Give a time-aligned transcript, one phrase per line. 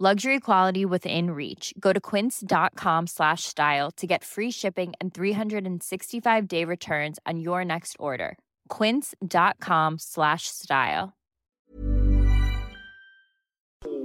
[0.00, 1.72] Luxury quality within reach.
[1.78, 7.94] Go to quince.com slash style to get free shipping and 365-day returns on your next
[8.00, 8.36] order.
[8.68, 11.12] quince.com slash style.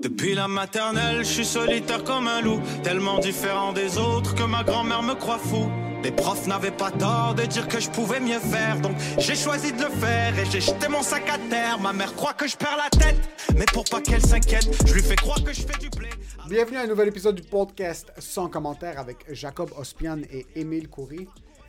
[0.02, 4.64] Depuis la maternelle, je suis solitaire comme un loup, tellement différent des autres que ma
[4.64, 5.70] grand-mère me croit fou.
[6.04, 9.74] Les profs n'avaient pas tort de dire que je pouvais mieux faire, donc j'ai choisi
[9.74, 11.78] de le faire et j'ai jeté mon sac à terre.
[11.80, 13.18] Ma mère croit que je perds la tête,
[13.58, 16.10] mais pour pas qu'elle s'inquiète, je lui fais croire que je fais du blé.
[16.48, 21.28] Bienvenue à un nouvel épisode du podcast sans commentaire avec Jacob Ospian et Émile Coury.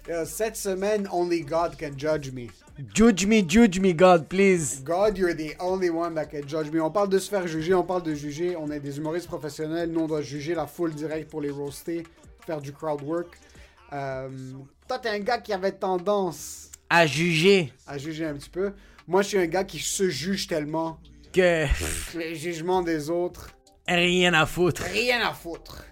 [0.09, 2.47] Euh, Cette semaine, only God can judge me.
[2.95, 4.81] Judge me, judge me, God, please.
[4.85, 6.81] God, you're the only one that can judge me.
[6.81, 8.57] On parle de se faire juger, on parle de juger.
[8.57, 9.91] On est des humoristes professionnels.
[9.91, 12.05] Nous, on doit juger la foule direct pour les roaster,
[12.47, 13.37] faire du crowd work.
[13.93, 14.29] Euh,
[14.89, 18.73] toi, t'es un gars qui avait tendance À juger à juger un petit peu.
[19.07, 20.99] Moi, je suis un gars qui se juge tellement.
[21.33, 21.67] que
[22.17, 23.51] Les jugements des autres,
[23.89, 24.83] rien à foutre.
[24.83, 25.85] rien à foutre.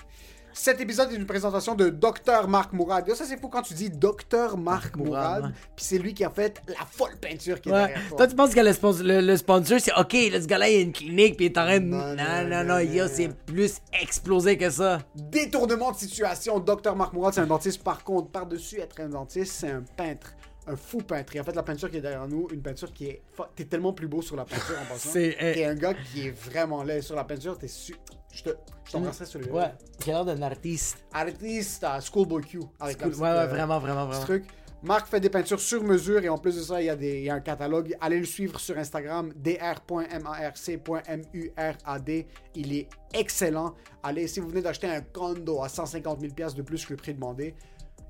[0.61, 3.09] Cet épisode est une présentation de Dr Marc Mourad.
[3.15, 5.51] Ça, c'est fou quand tu dis Dr Marc Mourad, ouais.
[5.77, 7.79] puis c'est lui qui a fait la folle peinture qui est Ouais.
[7.87, 8.17] derrière toi.
[8.19, 10.79] Toi, tu penses que le, sponsor, le, le sponsor, c'est OK, là, ce gars-là, il
[10.79, 11.85] a une clinique, puis il est en train de.
[11.85, 14.99] Non, Non, non, non, non, yo, c'est plus explosé que ça.
[15.15, 16.59] Détournement de situation.
[16.59, 17.85] Dr Marc Mourad, c'est un dentiste.
[17.85, 20.33] Par contre, par-dessus être un dentiste, c'est un peintre.
[20.71, 21.37] Un fou peintre.
[21.39, 23.23] A fait la peinture qui est derrière nous, une peinture qui est.
[23.57, 25.11] T'es tellement plus beau sur la peinture en passant.
[25.11, 27.59] C'est, euh, T'es un gars qui est vraiment laid sur la peinture.
[27.59, 27.95] T'es su.
[28.33, 28.51] Je te.
[28.85, 29.73] Je t'embrasserai sur le Ouais,
[30.05, 30.99] j'ai l'air d'un artiste?
[31.13, 32.61] Artiste à Schoolboy Q.
[32.81, 33.11] Avec la Cool.
[33.13, 34.25] petite, Ouais, ouais, euh, vraiment, vraiment, vraiment.
[34.25, 34.45] truc.
[34.81, 37.19] Marc fait des peintures sur mesure et en plus de ça, il y a, des,
[37.19, 37.97] il y a un catalogue.
[38.01, 42.09] Allez le suivre sur Instagram, dr.marc.murad.
[42.55, 43.75] Il est excellent.
[44.03, 46.97] Allez, si vous venez d'acheter un condo à 150 000 pièces de plus que le
[46.97, 47.55] prix demandé,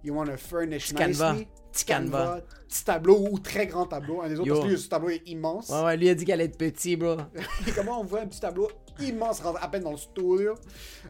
[0.05, 1.49] you want to furnish Petit nicely?
[1.73, 2.41] Petit canevas.
[2.69, 4.23] petit tableau ou très grand tableau.
[4.23, 4.55] Un des autres, Yo.
[4.55, 5.69] parce que lui, ce tableau est immense.
[5.69, 7.17] Ouais, ouais, lui a dit qu'elle allait être petit, bro.
[7.77, 8.69] Comment on voit un petit tableau
[9.01, 10.55] immense rentre à peine dans le studio?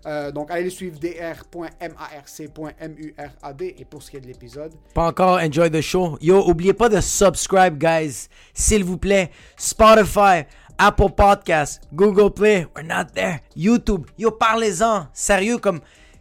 [0.04, 3.62] Euh, donc, allez le suivre, dr.marc.murad.
[3.62, 6.18] Et pour ce qui est de l'épisode, Pas encore enjoy the show.
[6.20, 8.28] Yo, oubliez pas de subscribe, guys.
[8.52, 9.30] S'il vous plaît.
[9.56, 10.44] Spotify,
[10.76, 12.66] Apple Podcasts, Google Play.
[12.76, 13.40] We're not there.
[13.56, 14.06] YouTube.
[14.18, 15.06] Yo, parlez-en.
[15.12, 15.80] Sérieux, comme.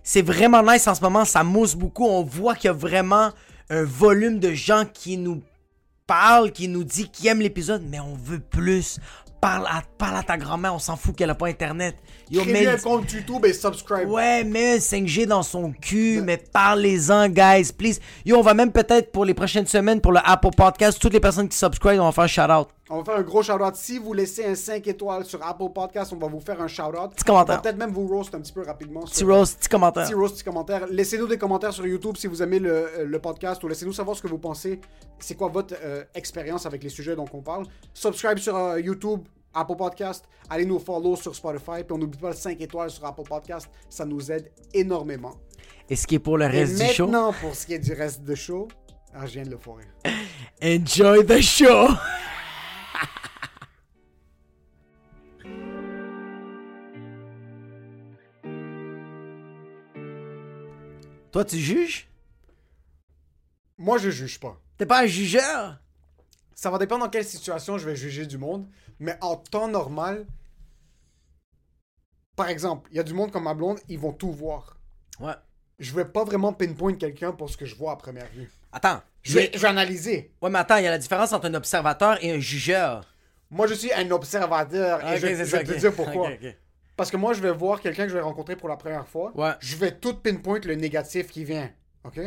[0.10, 1.26] C'est vraiment nice en ce moment.
[1.26, 2.06] Ça mousse beaucoup.
[2.06, 3.32] On voit qu'il y a vraiment
[3.70, 5.44] un volume de gens qui nous
[6.08, 9.02] parlent, qui nous dit qu'ils aiment l'épisode, mais on veut plus.
[9.42, 10.74] Parle à, parle à ta grand-mère.
[10.74, 11.98] On s'en fout qu'elle a pas Internet.
[12.30, 14.10] Yo, créez mets- un compte YouTube et subscribe.
[14.10, 18.00] Ouais, mets un 5G dans son cul, mais parlez-en, guys, please.
[18.26, 21.20] Yo, on va même peut-être pour les prochaines semaines, pour le Apple Podcast, toutes les
[21.22, 22.68] personnes qui subscribe, on va faire un shout-out.
[22.90, 23.76] On va faire un gros shout-out.
[23.76, 27.12] Si vous laissez un 5 étoiles sur Apple Podcast, on va vous faire un shout-out.
[27.16, 27.62] Petit commentaire.
[27.62, 29.02] Peut-être même vous roast un petit peu rapidement.
[29.02, 30.06] Petit rose, petit commentaire.
[30.06, 30.86] Petit roast, petit commentaire.
[30.90, 34.16] Laissez-nous des commentaires sur YouTube si vous aimez le, euh, le podcast ou laissez-nous savoir
[34.16, 34.80] ce que vous pensez.
[35.20, 37.66] C'est quoi votre euh, expérience avec les sujets dont on parle.
[37.94, 39.20] Subscribe sur euh, YouTube,
[39.54, 40.26] Apple Podcast.
[40.50, 41.84] Allez nous follow sur Spotify.
[41.84, 43.70] Puis on n'oublie pas le 5 étoiles sur Apple Podcast.
[43.90, 45.36] Ça nous aide énormément.
[45.90, 47.80] Et ce qui est pour le Et reste du show, maintenant, pour ce qui est
[47.80, 48.68] du reste de show,
[49.14, 49.86] ah, je viens de le foirer.
[50.62, 51.88] enjoy the show.
[61.32, 62.10] Toi, tu juges?
[63.78, 64.60] Moi, je juge pas.
[64.78, 65.78] T'es pas un jugeur?
[66.56, 68.68] Ça va dépendre dans quelle situation je vais juger du monde.
[69.00, 70.26] Mais en temps normal,
[72.36, 74.78] par exemple, il y a du monde comme ma blonde, ils vont tout voir.
[75.20, 75.34] Ouais.
[75.80, 78.50] Je vais pas vraiment pinpoint quelqu'un pour ce que je vois à première vue.
[78.72, 79.02] Attends.
[79.24, 80.32] Je vais, je vais analyser.
[80.42, 83.06] Ouais, mais attends, il y a la différence entre un observateur et un jugeur.
[83.50, 85.06] Moi, je suis un observateur.
[85.08, 86.30] Et je, c'est je ça, vais te dire pourquoi.
[86.96, 89.32] Parce que moi, je vais voir quelqu'un que je vais rencontrer pour la première fois.
[89.36, 89.52] Ouais.
[89.60, 91.70] Je vais tout pinpoint le négatif qui vient.
[92.08, 92.20] OK?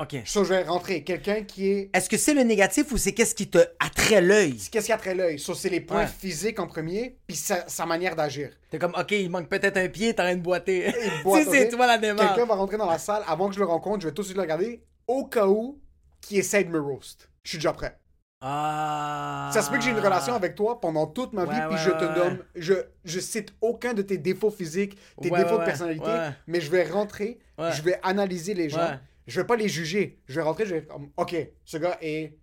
[0.00, 0.16] Ok.
[0.24, 1.02] So, je vais rentrer.
[1.02, 1.90] Quelqu'un qui est.
[1.92, 4.56] Est-ce que c'est le négatif ou c'est qu'est-ce qui te attrait l'œil?
[4.70, 5.38] Qu'est-ce qui a trait l'œil?
[5.38, 6.06] So, c'est les points Ouais.
[6.06, 8.50] physiques en premier, puis sa, sa manière d'agir.
[8.70, 10.92] T'es comme, ok, il manque peut-être un pied, t'as rien de boiter.
[11.24, 12.28] Tu sais, c'est toi la démarche.
[12.34, 14.26] Quelqu'un va rentrer dans la salle, avant que je le rencontre, je vais tout de
[14.26, 14.82] suite le regarder.
[15.06, 15.80] au cas où
[16.20, 17.28] qui essaie de me roast.
[17.42, 17.98] Je suis déjà prêt.
[18.46, 19.50] Ah.
[19.54, 21.74] Ça se peut que j'ai une relation avec toi pendant toute ma vie, Ouais, puis
[21.76, 22.14] ouais, je te ouais.
[22.14, 26.10] donne, je, je cite aucun de tes défauts physiques, tes défauts de personnalité,
[26.46, 28.98] mais je vais rentrer, je vais analyser les gens.
[29.26, 31.34] Je vais pas les juger, je vais rentrer, je vais comme, ok,
[31.64, 32.36] ce gars est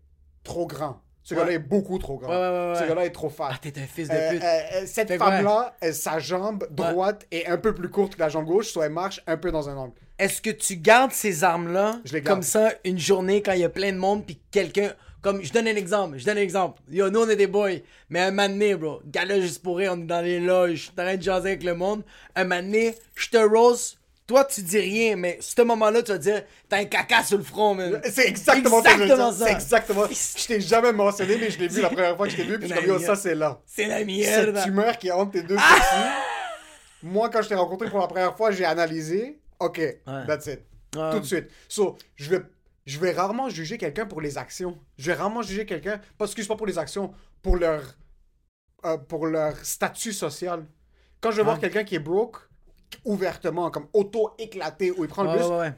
[0.44, 1.42] trop grand, ce Ouais.
[1.42, 3.50] gars-là est beaucoup trop grand, Ouais, ouais, ouais, ce gars-là est trop fat.
[3.51, 4.44] Ah, t'es un fils de Euh, pute.
[4.44, 8.45] euh, euh, cette femme-là, sa jambe droite est un peu plus courte que la jambe
[8.45, 9.94] gauche, soit elle marche un peu dans un angle.
[10.18, 13.92] Est-ce que tu gardes ces armes-là comme ça une journée quand il y a plein
[13.92, 14.94] de monde puis quelqu'un
[15.24, 16.81] comme je donne un exemple, je donne un exemple.
[16.89, 17.74] Yo, nous on est des boys,
[18.10, 21.24] mais un donné, bro, gars-là juste pour rire, on est dans les loges, t'arrêtes de
[21.25, 22.04] jaser avec le monde.
[22.36, 24.00] Un donné, je te rose,
[24.31, 27.44] toi tu dis rien, mais ce moment-là tu vas dire t'as un caca sur le
[27.44, 28.00] front, man.
[28.10, 28.81] C'est exactement.
[28.81, 29.45] Exactement ça.
[29.45, 30.06] C'est exactement.
[30.07, 32.57] Je t'ai jamais mentionné, mais je l'ai vu la première fois que je t'ai vu,
[32.57, 33.60] puis je suis comme, yo, ça c'est là.
[33.66, 34.63] C'est la cette merde.
[34.63, 36.10] tumeur qui est entre tes deux sourcils.
[37.04, 39.42] Moi, quand je t'ai rencontré pour la première fois, j'ai analysé.
[39.60, 40.62] Ok, that's it.
[40.95, 41.12] Ouais.
[41.12, 41.50] Tout de suite.
[41.68, 42.42] So, je vais,
[42.86, 44.77] je vais rarement juger quelqu'un pour les actions.
[44.98, 47.12] Je vais rarement juger quelqu'un, pas excuse pas pour les actions,
[47.42, 47.81] pour leur,
[48.86, 50.66] euh, pour leur statut social.
[51.19, 52.38] Quand je vais voir quelqu'un qui est broke,
[53.05, 55.73] ouvertement, comme auto-éclaté, où il prend le bus, ouais, ouais.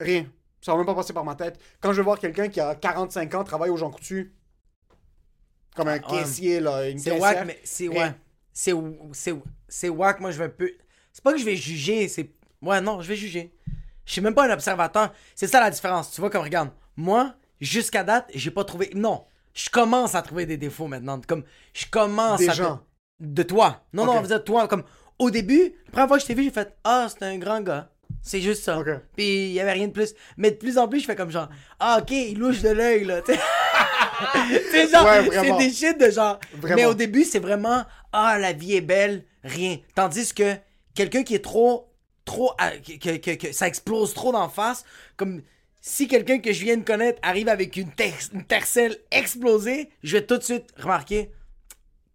[0.00, 0.26] rien.
[0.60, 1.58] Ça va même pas passer par ma tête.
[1.80, 4.34] Quand je vais voir quelqu'un qui a 45 ans, travaille au Jean Coutu,
[5.74, 8.12] comme un Ah, caissier, là, une C'est wack, mais c'est ouais.
[8.52, 8.72] C'est
[9.12, 9.34] c'est
[9.68, 10.20] c'est wack.
[10.20, 10.70] Moi, je vais un peu.
[11.12, 12.08] C'est pas que je vais juger.
[12.08, 12.30] C'est
[12.62, 13.54] ouais, non, je vais juger.
[14.06, 15.12] Je suis même pas un observateur.
[15.34, 16.10] C'est ça la différence.
[16.12, 16.70] Tu vois comme regarde.
[16.96, 18.90] Moi, jusqu'à date, j'ai pas trouvé.
[18.94, 21.20] Non, je commence à trouver des défauts maintenant.
[21.26, 21.44] Comme
[21.74, 22.80] je commence Des à gens.
[23.20, 23.84] de toi.
[23.92, 24.66] Non, non, on va dire toi.
[24.68, 24.84] Comme
[25.18, 27.60] au début, la première fois que je t'ai vu, j'ai fait ah, c'est un grand
[27.60, 27.90] gars.
[28.22, 28.82] C'est juste ça.
[29.16, 30.14] Puis il y avait rien de plus.
[30.36, 31.48] Mais de plus en plus, je fais comme genre
[31.80, 33.20] ah ok, il louche de l'œil là.
[34.70, 36.38] sais, genre, Ouais, c'est des shit de genre.
[36.54, 36.76] Vraiment.
[36.76, 39.78] Mais au début, c'est vraiment Ah, la vie est belle, rien.
[39.94, 40.54] Tandis que
[40.94, 41.88] quelqu'un qui est trop.
[42.24, 42.52] trop.
[42.58, 44.84] ah, que, que- que- que ça explose trop d'en face,
[45.16, 45.42] comme.
[45.80, 50.16] Si quelqu'un que je viens de connaître arrive avec une, ter- une tercelle explosée, je
[50.16, 51.30] vais tout de suite remarquer.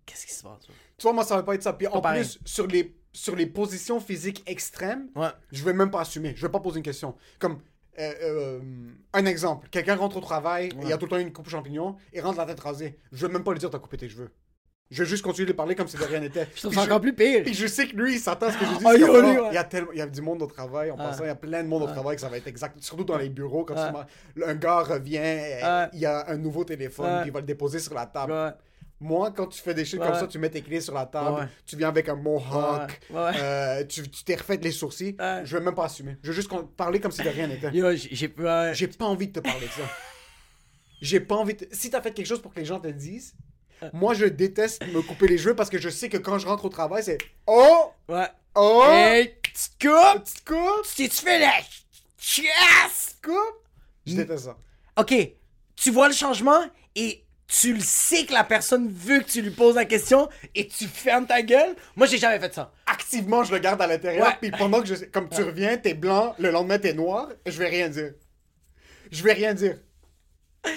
[0.05, 0.63] Qu'est-ce qui se passe?
[1.01, 1.73] Tu vois, moi, ça va pas être ça.
[1.73, 2.21] Puis en pareil.
[2.21, 5.29] plus, sur les, sur les positions physiques extrêmes, Ouais.
[5.51, 6.33] je vais même pas assumer.
[6.35, 7.15] Je vais pas poser une question.
[7.39, 7.57] Comme,
[7.97, 8.59] euh, euh,
[9.13, 9.67] un exemple.
[9.71, 12.37] Quelqu'un rentre au travail, il y a tout le temps une coupe champignon, il rentre
[12.37, 12.99] la tête rasée.
[13.11, 14.29] Je vais même pas lui dire t'as coupé tes cheveux.
[14.91, 16.47] Je vais juste continuer de parler comme si de rien n'était.
[16.55, 17.41] Je trouve ça encore plus pire.
[17.43, 19.43] Puis je sais que lui, il s'attend à ce que je yo, comme, lui, oh,
[19.43, 19.47] ouais.
[19.51, 20.91] Il y a tellement, il y a du monde au travail.
[20.91, 21.07] En Ah.
[21.07, 22.79] passant, il y a plein de monde au travail que ça va être exact.
[22.83, 24.05] Surtout dans les bureaux, quand Ah.
[24.35, 25.21] tu un gars revient,
[25.93, 28.55] il y a un nouveau téléphone, puis il va le déposer sur la table.
[29.03, 30.05] Moi, quand tu fais des shit Ouais.
[30.07, 31.47] comme ça, tu mets tes clés sur la table, Ouais.
[31.65, 33.31] tu viens avec un mohawk, Ouais.
[33.35, 36.17] Euh, tu t'es refait les sourcils, je vais même pas assumer.
[36.23, 37.71] Je vais juste parler comme si de rien n'était.
[37.73, 38.87] J'ai.
[38.87, 39.89] pas envie de te parler de ça.
[41.01, 41.67] J'ai pas envie de...
[41.71, 43.33] Si t'as fait quelque chose pour que les gens te le disent,
[43.91, 46.65] moi je déteste me couper les cheveux parce que je sais que quand je rentre
[46.65, 47.91] au travail, c'est Oh!
[48.07, 48.27] Ouais.
[48.53, 48.83] Oh!
[48.87, 50.23] Hey, petite coupe!
[50.23, 50.85] Petite coupe!
[50.95, 51.53] Tu tu fais la
[52.19, 53.15] chiasse!
[53.23, 53.35] Coupe!
[54.05, 54.57] Je déteste ça.
[54.99, 55.15] Ok,
[55.75, 56.61] tu vois le changement
[56.95, 57.23] et
[57.59, 60.87] tu le sais que la personne veut que tu lui poses la question et tu
[60.87, 61.75] fermes ta gueule?
[61.97, 62.71] Moi, j'ai jamais fait ça.
[62.85, 64.95] Activement, je le garde à l'intérieur, puis pendant que je...
[65.05, 68.13] Comme tu reviens, t'es blanc, le lendemain t'es noir, je vais rien dire.
[69.11, 69.77] Je vais rien dire.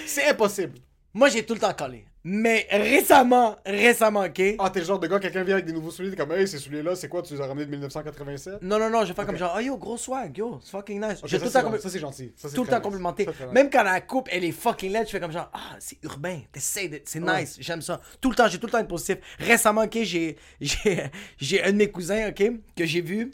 [0.05, 0.79] C'est impossible.
[1.13, 2.05] Moi, j'ai tout le temps collé.
[2.27, 4.41] Mais récemment, récemment, ok?
[4.57, 6.47] Ah, t'es le genre de gars, quelqu'un vient avec des nouveaux souliers, t'es comme, hey,
[6.47, 8.63] ces souliers-là, c'est quoi, tu les as ramenés de 1987?
[8.63, 10.99] Non, non, non, je vais faire comme genre, oh yo, gros swag, yo, c'est fucking
[10.99, 11.19] nice.
[11.21, 11.77] Ok, J'ai ça, tout le c'est temps, gentil.
[11.77, 12.33] compli- Ça, c'est gentil.
[12.35, 12.83] Ça, tout le temps nice.
[12.83, 13.25] complimenté.
[13.25, 13.45] Ça.
[13.51, 16.39] Même quand la coupe, elle est fucking laide, je fais comme genre, ah, c'est urbain,
[16.51, 16.99] t'essayes de...
[17.05, 17.41] C'est Ouais.
[17.41, 18.01] nice, j'aime ça.
[18.19, 19.17] Tout le temps, j'ai tout le temps être positif.
[19.37, 21.03] Récemment, ok, j'ai, j'ai,
[21.37, 22.43] j'ai un de mes cousins, ok,
[22.75, 23.29] que j'ai vu,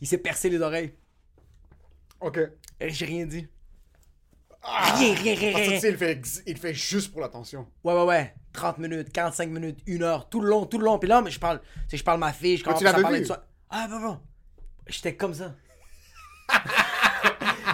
[0.00, 0.92] il s'est percé les oreilles.
[2.20, 2.40] Ok.
[2.80, 3.46] Et j'ai rien dit.
[4.66, 5.78] Rien, rien, rien, Parce que rien.
[5.78, 7.66] tu sais, il fait, ex- il le fait juste pour l'attention.
[7.84, 8.34] Ouais, ouais, ouais.
[8.54, 10.98] 30 minutes, 45 minutes, 1 heure, tout le long, tout le long.
[10.98, 12.92] Puis là, mais je parle, tu sais, je parle ma fille, je commence tu à
[12.92, 13.24] l'avais parler vu?
[13.24, 13.46] de ça.
[13.68, 14.18] Ah, bah, bon.
[14.86, 15.54] J'étais comme ça.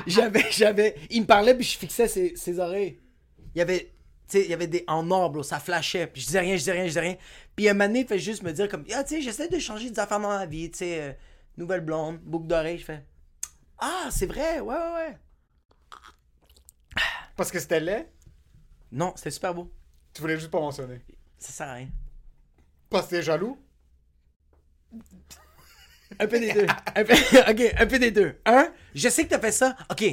[0.07, 0.95] j'avais, j'avais.
[1.11, 2.99] Il me parlait, puis je fixais ses, ses oreilles.
[3.55, 3.93] Il y avait,
[4.29, 4.85] tu sais, il y avait des.
[4.87, 6.07] En or, bro, ça flashait.
[6.07, 7.17] Puis je disais rien, je disais rien, je disais rien.
[7.57, 9.59] Puis un moment donné, il fait juste me dire, comme, ah, tu sais, j'essaie de
[9.59, 11.13] changer des affaires dans ma vie, tu sais, euh,
[11.57, 12.79] nouvelle blonde, boucle d'oreille.
[12.79, 13.05] Je fais,
[13.79, 15.19] ah, c'est vrai, ouais, ouais, ouais.
[17.41, 18.07] Parce que c'était laid,
[18.93, 19.73] Non, c'était super beau.
[20.13, 21.01] tu voulais juste pas mentionner.
[21.39, 21.89] Ça sert à rien.
[22.91, 23.59] Parce que t'es jaloux?
[26.19, 26.67] Un peu des deux.
[26.95, 27.15] Un peu-
[27.51, 28.39] ok, un peu des deux.
[28.45, 29.75] Un, je sais que t'as fait ça.
[29.91, 30.05] Ok,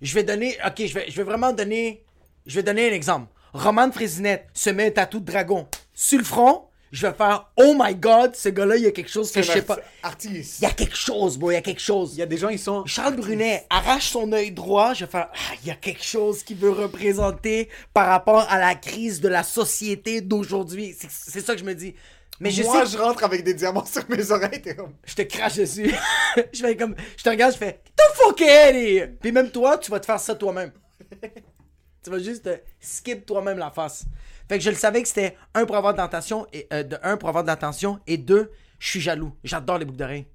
[0.00, 0.56] je vais donner.
[0.64, 2.04] Ok, je vais, je vais vraiment donner.
[2.46, 3.26] Je vais donner un exemple.
[3.52, 6.69] Roman Frésinette se met un tatou de dragon sur le front.
[6.92, 9.52] Je vais faire Oh my god, ce gars-là, il y a quelque chose que je
[9.52, 9.78] sais pas.
[10.02, 10.58] Artiste.
[10.60, 12.14] Il y a quelque chose, bro, il y a quelque chose.
[12.14, 12.84] Il y a des gens, ils sont.
[12.86, 16.42] Charles Brunet arrache son œil droit, je vais faire Ah, il y a quelque chose
[16.42, 20.96] qui veut représenter par rapport à la crise de la société d'aujourd'hui.
[21.08, 21.94] C'est ça que je me dis.
[22.40, 24.94] Mais je Moi, sais je rentre avec des diamants sur mes oreilles, t'es comme.
[25.04, 25.94] je te crache dessus.
[26.52, 29.02] je fais comme, je te regarde, je fais, the fuck Eddie!
[29.20, 30.72] Puis même toi, tu vas te faire ça toi-même.
[32.02, 34.06] tu vas juste te skip toi-même la face.
[34.50, 36.98] Fait que je le savais que c'était un pour avoir de l'attention et euh, de
[37.04, 39.32] un pour avoir de l'attention et deux, je suis jaloux.
[39.44, 40.26] J'adore les boucles d'oreilles.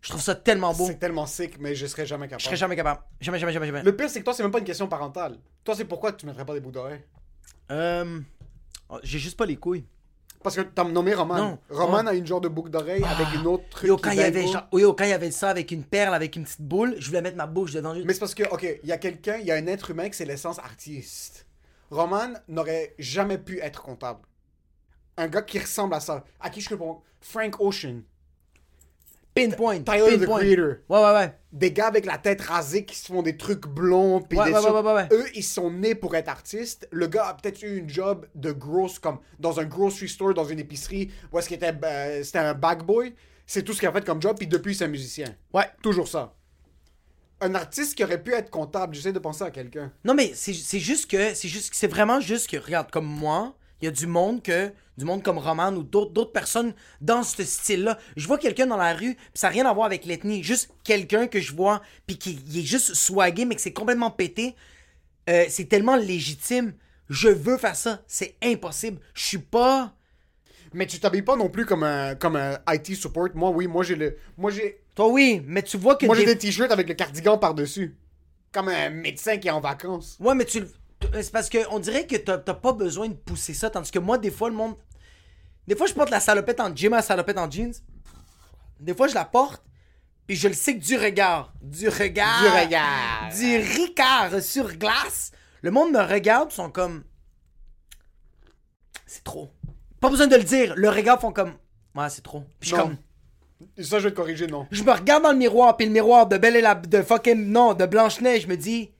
[0.00, 0.86] Je trouve ça tellement beau.
[0.86, 2.42] C'est tellement sick, mais je serais jamais Je capable.
[2.44, 3.00] serais jamais capable.
[3.20, 3.82] Jamais, jamais, jamais, jamais.
[3.82, 5.38] Le pire, c'est que toi, c'est même pas une question parentale.
[5.64, 7.00] Toi, c'est pourquoi tu mettrais pas des boucles d'oreilles?
[7.72, 8.20] Euh,
[8.90, 9.84] oh, j'ai juste pas les couilles.
[10.40, 11.36] Parce que t'as nommé Roman.
[11.36, 11.58] Non.
[11.68, 12.08] Roman Oh.
[12.10, 13.88] a une genre de boucle d'oreille avec une autre truc.
[13.88, 16.36] Yo, quand il y avait yo, quand il y avait ça avec une perle, avec
[16.36, 17.92] une petite boule, je voulais mettre ma bouche dedans.
[17.92, 19.90] juste- Mais c'est parce que, ok, il y a quelqu'un, il y a un être
[19.90, 21.44] humain qui c'est l'essence artiste.
[21.90, 24.20] Roman n'aurait jamais pu être comptable.
[25.16, 26.24] Un gars qui ressemble à ça.
[26.40, 28.02] À qui je réponds Frank Ocean.
[29.34, 29.80] Pinpoint.
[29.82, 30.38] Tyler, the pinpoint.
[30.40, 30.74] Creator.
[30.88, 31.34] Ouais, ouais, ouais.
[31.52, 34.18] Des gars avec la tête rasée qui se font des trucs blonds.
[34.18, 35.08] Ouais, des ouais, ouais, ouais, ouais.
[35.12, 36.88] Eux, ils sont nés pour être artistes.
[36.90, 40.44] Le gars a peut-être eu une job de gross, comme dans un grocery store, dans
[40.44, 43.14] une épicerie, où est-ce qu'il était, euh, c'était un bag boy.
[43.46, 45.34] C'est tout ce qu'il a fait comme job, puis depuis, c'est un musicien.
[45.54, 45.66] Ouais.
[45.82, 46.34] Toujours ça.
[47.40, 49.92] Un artiste qui aurait pu être comptable, j'essaie de penser à quelqu'un.
[50.04, 51.34] Non, mais c'est juste que.
[51.34, 54.72] C'est juste c'est vraiment juste que, regarde, comme moi, il y a du monde que.
[54.96, 57.98] Du monde comme Roman ou d'autres d'autres personnes dans ce style-là.
[58.16, 60.42] Je vois quelqu'un dans la rue, pis ça n'a rien à voir avec l'ethnie.
[60.42, 64.10] Juste quelqu'un que je vois, puis qui il est juste swagué, mais que c'est complètement
[64.10, 64.56] pété.
[65.30, 66.72] Euh, c'est tellement légitime.
[67.08, 68.02] Je veux faire ça.
[68.08, 69.00] C'est impossible.
[69.14, 69.94] Je suis pas.
[70.74, 73.28] Mais tu t'habilles pas non plus comme un, comme un IT support.
[73.34, 74.16] Moi, oui, moi j'ai le.
[74.36, 74.80] Moi j'ai.
[74.98, 76.06] Toi, oui, mais tu vois que.
[76.06, 77.96] Moi j'ai des- t-shirts avec le cardigan par-dessus.
[78.50, 80.16] Comme un médecin qui est en vacances.
[80.18, 80.66] Ouais, mais tu le-
[80.98, 84.18] t- C'est parce qu'on dirait que t'as pas besoin de pousser ça, tandis que moi,
[84.18, 84.74] des fois, le monde.
[85.68, 87.72] Des fois, je porte la salopette en jean, ma salopette en jeans.
[88.80, 89.62] Des fois, je la porte,
[90.26, 91.52] puis je le sais que du regard.
[91.62, 92.42] Du regard.
[92.42, 93.28] Du regard.
[93.38, 95.30] Du ricard sur glace.
[95.62, 97.04] Le monde me regarde, ils sont comme.
[99.06, 99.52] C'est trop.
[100.00, 100.74] Pas besoin de le dire.
[100.76, 101.52] Le regard font comme.
[101.94, 102.40] Ouais, c'est trop.
[102.58, 102.98] Puis je suis Non.
[103.78, 104.66] Ça, je vais te corriger, non.
[104.70, 106.74] Je me regarde dans le miroir, puis le miroir de Belle et la.
[106.74, 107.46] de fucking.
[107.50, 108.92] Non, de Blanche-Neige, je me dis.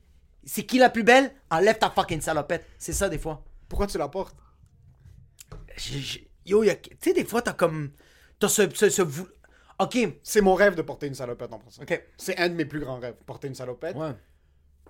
[0.45, 1.31] C'est qui la plus belle?
[1.51, 2.65] Enlève ta fucking salopette.
[2.77, 3.43] C'est ça, des fois.
[3.67, 4.35] Pourquoi tu la portes?
[6.45, 7.91] Yo, a- tu sais, des fois, t'as comme.
[8.39, 8.69] T'as ce.
[8.73, 9.27] ce, ce vou-
[9.79, 9.97] Ok.
[10.23, 11.81] C'est mon rêve de porter une salopette en passant.
[11.83, 12.03] Ok.
[12.17, 13.95] C'est un de mes plus grands rêves, porter une salopette.
[13.95, 14.11] Ouais.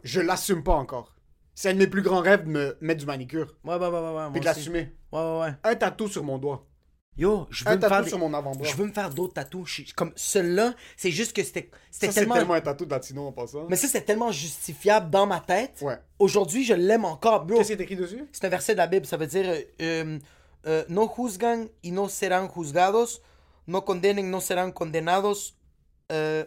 [0.04, 1.14] Je l'assume pas encore.
[1.54, 3.54] C'est un de mes plus grands rêves de me mettre du manicure.
[3.66, 4.32] Ouais, ouais, ouais, ouais.
[4.32, 4.96] Puis de l'assumer.
[5.12, 5.54] Ouais, ouais, ouais.
[5.64, 6.66] Un tatou sur mon doigt.
[7.20, 8.02] Yo, je veux Un me faire.
[8.04, 8.68] des- sur mon avant-bras.
[8.70, 9.34] Je veux me faire d'autres
[9.68, 12.36] suis- Comme celui-là, c'est juste que c'était c'était Ça, c'est tellement.
[12.36, 13.66] tellement un tatou de latino en passant.
[13.70, 15.80] Mais ça, c'est tellement justifiable dans ma tête.
[15.82, 15.98] Ouais.
[16.18, 17.46] Aujourd'hui, je l'aime encore.
[17.46, 18.24] Qu'est-ce qui est écrit dessus?
[18.32, 19.46] C'est un verset de la Bible, ça veut dire
[19.82, 20.18] euh,
[20.66, 23.22] euh, No juzgan y no serán juzgados,
[23.68, 25.56] no condenen no serán condenados,
[26.14, 26.46] euh,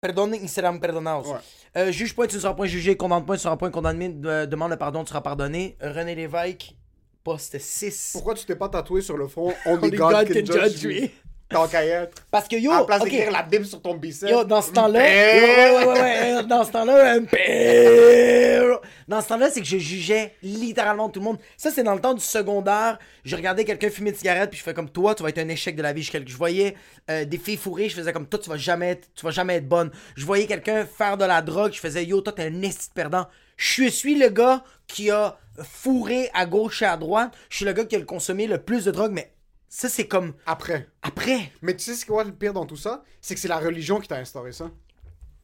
[0.00, 1.26] perdonen y serán perdonados.
[1.26, 1.38] Ouais.
[1.76, 4.14] Euh, juge point, tu ne seras point jugé, condamne point, tu ne seras point condamné,
[4.26, 5.76] euh, demande le pardon, tu seras pardonné.
[5.80, 6.74] René Lévesque,
[7.22, 8.10] poste 6.
[8.12, 9.52] Pourquoi tu t'es pas tatoué sur le front?
[9.66, 11.08] Only, Only God, God can, can judge, me.
[11.52, 12.22] Tant qu'à être.
[12.30, 14.30] Parce que yo, à la place ok, d'écrire la Bible sur ton bicep.
[14.30, 18.80] Yo, dans ce temps-là, ouais, ouais, ouais, ouais, euh, dans ce temps-là, un père.
[19.06, 21.38] Dans ce temps-là, c'est que je jugeais littéralement tout le monde.
[21.56, 22.98] Ça, c'est dans le temps du secondaire.
[23.24, 25.48] Je regardais quelqu'un fumer une cigarette, puis je fais comme toi, tu vas être un
[25.48, 26.02] échec de la vie.
[26.02, 26.74] Je, je voyais
[27.10, 29.56] euh, des filles fourrées, je faisais comme toi, tu vas jamais être, tu vas jamais
[29.56, 29.90] être bonne.
[30.16, 32.94] Je voyais quelqu'un faire de la drogue, je faisais yo, toi, t'es un esti de
[32.94, 33.26] perdant.
[33.56, 37.34] Je suis le gars qui a fourré à gauche et à droite.
[37.50, 39.34] Je suis le gars qui a le consommé le plus de drogue, mais
[39.68, 40.88] ça, c'est comme Après.
[41.02, 41.50] après.
[41.62, 43.04] Mais tu sais ce qui est le pire dans tout ça?
[43.20, 44.70] C'est que c'est la religion qui t'a instauré ça.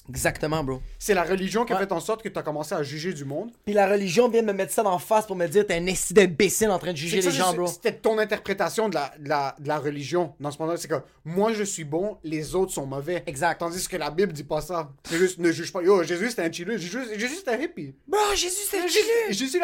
[0.08, 0.80] Exactement, bro.
[0.98, 1.82] C'est la religion qui a Ouais.
[1.82, 3.50] fait en sorte que tu as commencé à juger du monde.
[3.64, 5.86] Puis la religion vient de me mettre ça d'en face pour me dire t'es un
[5.86, 7.66] esti d'imbécile en train de juger ça, les gens, bro.
[7.66, 10.78] C'était ton interprétation de la, de, la, de la religion dans ce moment-là.
[10.78, 13.22] C'est que moi je suis bon, les autres sont mauvais.
[13.26, 13.58] Exact.
[13.58, 14.90] Tandis que la Bible dit pas ça.
[15.04, 15.82] C'est juste ne juge pas.
[15.82, 16.78] Yo, Jésus c'était un chilleux.
[16.78, 17.94] Jésus, Jésus c'était un hippie.
[18.06, 19.32] Bro, Jésus c'était Jésus, chillé.
[19.34, 19.60] Jésus,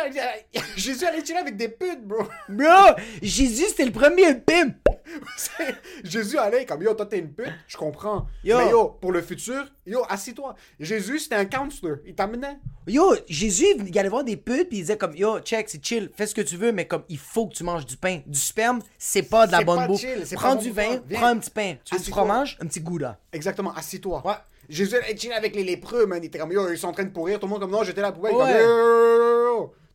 [0.76, 2.22] Jésus allait chiller avec des putes, bro.
[2.48, 4.76] Bro, Jésus c'était le premier pimp.
[6.04, 8.26] Jésus allait comme yo, toi t'es une pute, je comprends.
[8.42, 8.58] Yo.
[8.58, 10.02] Mais yo, pour le futur, yo,
[10.80, 12.58] Jésus c'était un counselor, il t'amenait.
[12.86, 16.10] Yo, Jésus il allait voir des putes puis il disait comme yo, check, c'est chill,
[16.14, 18.20] fais ce que tu veux, mais comme il faut que tu manges du pain.
[18.26, 20.00] Du sperme, c'est pas de la bonne bouffe.
[20.00, 21.74] chill, Prends du vin, prends un petit pain.
[21.84, 23.18] Tu veux du fromage, un petit gouda.
[23.32, 24.22] Exactement, assis-toi.
[24.24, 24.34] Ouais.
[24.68, 26.22] Jésus allait chiller avec les lépreux, man.
[26.22, 27.38] Il était comme yo, ils sont en train de pourrir.
[27.38, 28.34] Tout le monde comme non, j'étais la poubelle.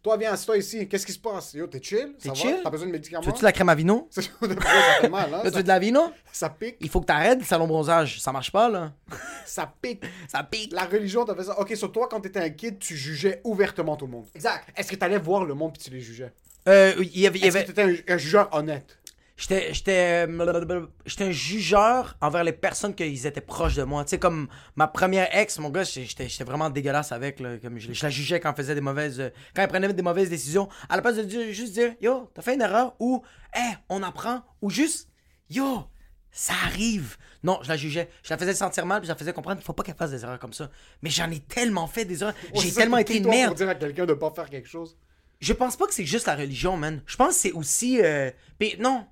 [0.01, 0.87] Toi, viens, assis-toi ici.
[0.87, 1.53] Qu'est-ce qui se passe?
[1.53, 2.13] Yo, t'es chill?
[2.21, 2.59] T'es chill?
[2.63, 3.21] T'as besoin de médicaments?
[3.21, 4.07] Tu veux-tu de la crème à vino?
[4.11, 5.41] ça fait mal, hein?
[5.43, 6.11] Là, tu veux de la vino?
[6.31, 6.77] ça pique.
[6.79, 8.21] Il faut que t'arrêtes le salon bronzage.
[8.21, 8.93] Ça marche pas, là.
[9.45, 10.03] Ça pique.
[10.27, 10.71] Ça pique.
[10.71, 11.59] La religion t'a fait ça.
[11.59, 14.27] Ok, sur toi, quand t'étais un kid, tu jugeais ouvertement tout le monde.
[14.35, 14.67] Exact.
[14.77, 16.31] Est-ce que t'allais voir le monde puis tu les jugeais?
[16.67, 17.39] Euh, il y avait.
[17.39, 18.98] Est-ce que t'étais un, un jugeur honnête?
[19.41, 24.03] J'étais, j'étais, euh, j'étais un jugeur envers les personnes qui étaient proches de moi.
[24.03, 27.39] Tu sais, comme ma première ex, mon gars, j'étais, j'étais vraiment dégueulasse avec.
[27.39, 30.01] Là, comme je, je la jugeais quand elle faisait des mauvaises, quand elle prenait des
[30.03, 30.67] mauvaises décisions.
[30.89, 33.23] À la place de dire- juste dire, yo, t'as fait une erreur, ou,
[33.55, 35.07] hé, on apprend, ou juste,
[35.49, 35.85] yo,
[36.31, 37.15] ça arrive.
[37.41, 38.09] Non, je la jugeais.
[38.23, 40.11] Je la faisais sentir mal, puis je la faisais comprendre qu'il faut pas qu'elle fasse
[40.11, 40.69] des erreurs comme ça.
[41.01, 42.35] Mais j'en ai tellement fait des erreurs.
[42.53, 43.47] Ouais, J'ai tellement été une merde.
[43.51, 44.97] pour dire à quelqu'un de pas faire quelque chose.
[45.39, 47.01] Je pense pas que c'est juste la religion, man.
[47.05, 48.01] Je pense que c'est aussi.
[48.03, 48.29] euh,
[48.59, 49.05] Puis non.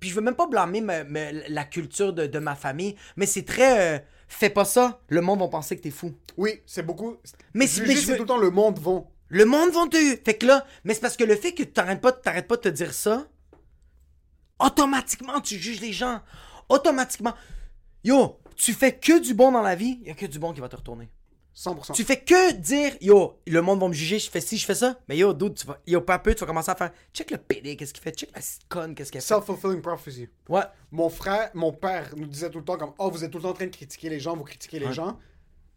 [0.00, 3.26] Puis je veux même pas blâmer ma- ma- la culture de, de ma famille, mais
[3.26, 3.96] c'est très.
[3.96, 6.14] euh, Fais pas ça, le monde va penser que t'es fou.
[6.38, 7.18] Oui, c'est beaucoup.
[7.52, 7.82] Mais c'est-
[8.12, 9.06] veux- tout le temps le monde vont.
[9.28, 9.96] Le monde va te.
[10.24, 12.62] Fait que là, mais c'est parce que le fait que t'arrêtes pas, t'arrêtes pas de
[12.62, 13.26] te dire ça,
[14.58, 16.20] automatiquement tu juges les gens.
[16.70, 17.34] Automatiquement.
[18.04, 20.60] Yo, tu fais que du bon dans la vie, y a que du bon qui
[20.60, 21.08] va te retourner.
[21.54, 21.92] 100%.
[21.92, 24.74] Tu fais que dire, yo, le monde va me juger, je fais ci, je fais
[24.74, 24.98] ça.
[25.08, 27.38] Mais yo, dude, tu vas, yo, pas peu, tu vas commencer à faire, check le
[27.38, 29.34] PD, qu'est-ce qu'il fait, check la conne, qu'est-ce qu'elle fait.
[29.34, 30.28] Self-fulfilling prophecy.
[30.48, 30.62] Ouais.
[30.90, 33.42] Mon frère, mon père nous disait tout le temps comme Oh, vous êtes tout le
[33.42, 35.18] temps en train de critiquer les gens, vous critiquez les gens.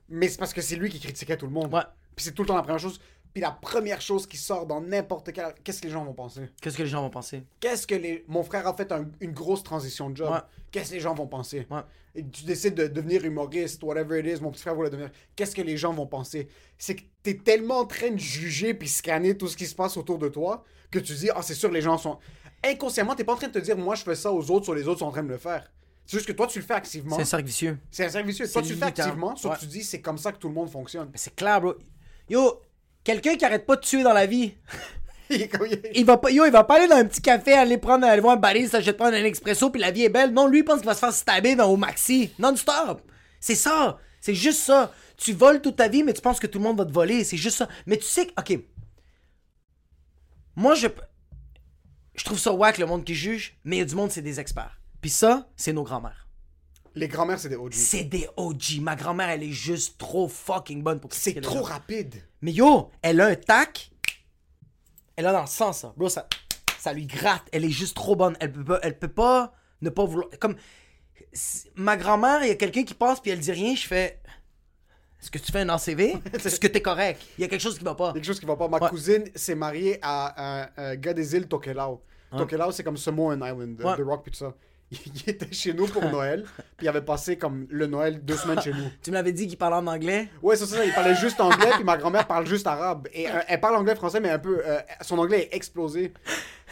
[0.08, 1.74] Mais c'est parce que c'est lui qui critiquait tout le monde.
[1.74, 1.82] Ouais.
[2.15, 3.00] Puis c'est tout le temps la première chose.
[3.36, 5.54] Puis la première chose qui sort dans n'importe quel.
[5.62, 6.50] Qu'est-ce que les gens vont penser?
[6.62, 7.44] Qu'est-ce que les gens vont penser?
[7.60, 8.24] Qu'est-ce que les.
[8.30, 10.32] Mon frère a fait un- une grosse transition de job.
[10.32, 10.39] Ouais.
[10.72, 11.68] Qu'est-ce que les gens vont penser?
[11.70, 11.82] Ouais.
[12.15, 15.12] Et tu décides de devenir humoriste, whatever it is, mon petit frère voulait devenir.
[15.36, 16.48] Qu'est-ce que les gens vont penser?
[16.77, 19.98] C'est que t'es tellement en train de juger puis scanner tout ce qui se passe
[19.98, 22.18] autour de toi que tu dis Ah, c'est sûr, les gens sont.
[22.63, 24.74] Inconsciemment, t'es pas en train de te dire Moi, je fais ça aux autres, sur
[24.75, 25.70] les autres sont en train de le faire.
[26.06, 27.18] C'est juste que toi, tu le fais activement.
[27.18, 27.77] C'est un cercle vicieux.
[27.92, 28.38] C'est un service.
[28.38, 29.04] Toi, tu le fais limitant.
[29.04, 29.58] activement, sauf Ouais.
[29.58, 31.10] que tu dis c'est comme ça que tout le monde fonctionne.
[31.12, 31.74] Mais c'est clair, bro.
[32.30, 32.62] Yo,
[33.05, 34.55] quelqu'un qui arrête pas de tuer dans la vie,
[35.93, 38.21] Il va pas, yo, il va pas aller dans un petit café, aller prendre, aller
[38.21, 40.31] voir un baril, s'achète prendre un expresso, puis la vie est belle.
[40.31, 43.01] Non, lui, il pense qu'il va se faire stabber dans au maxi, non-stop.
[43.39, 43.97] C'est ça.
[44.21, 44.91] C'est juste ça.
[45.17, 47.24] Tu voles toute ta vie, mais tu penses que tout le monde va te voler.
[47.24, 47.67] C'est juste ça.
[47.85, 48.59] Mais tu sais que, ok.
[50.55, 50.88] Moi, je.
[52.15, 54.21] Je trouve ça wack, le monde qui juge, mais il y a du monde, c'est
[54.21, 54.79] des experts.
[55.01, 56.25] Puis ça, c'est nos grands-mères.
[56.96, 57.74] Les grands-mères, c'est des OG.
[57.74, 58.80] C'est des OG.
[58.82, 61.64] Ma grand-mère, elle est juste trop fucking bonne pour C'est les trop gens.
[61.64, 62.24] rapide.
[62.42, 63.92] Mais yo, elle a un tac.
[65.18, 65.94] Elle a dans le sens, ça.
[65.98, 66.28] Bro, ça,
[66.80, 67.44] ça lui gratte.
[67.52, 68.36] Elle est juste trop bonne.
[68.40, 70.30] Elle peut pas, elle peut pas ne pas vouloir.
[70.40, 70.56] Comme
[71.75, 74.22] ma grand-mère, il y a quelqu'un qui passe puis elle dit rien, je fais.
[75.22, 77.22] Est-ce que tu fais un ACV Est-ce que t'es correct?
[77.38, 78.14] Il y a quelque chose qui va pas.
[78.14, 78.68] Quelque chose qui va pas.
[78.68, 78.90] Ma Ouais.
[78.90, 82.01] cousine s'est mariée à un, un gars des îles Tokelau.
[82.38, 83.98] Tokelau, c'est comme Samoan Island, Ouais.
[83.98, 84.53] de Rock pis tout ça.
[84.91, 86.45] Il était chez nous pour Noël,
[86.77, 88.85] puis il avait passé comme le Noël deux semaines chez nous.
[89.01, 90.29] Tu me l'avais dit qu'il parlait en anglais?
[90.41, 93.07] Ouais, c'est ça, il parlait juste anglais, puis ma grand-mère parle juste arabe.
[93.13, 94.61] Et euh, elle parle anglais, français, mais un peu.
[94.65, 96.13] euh, son anglais est explosé.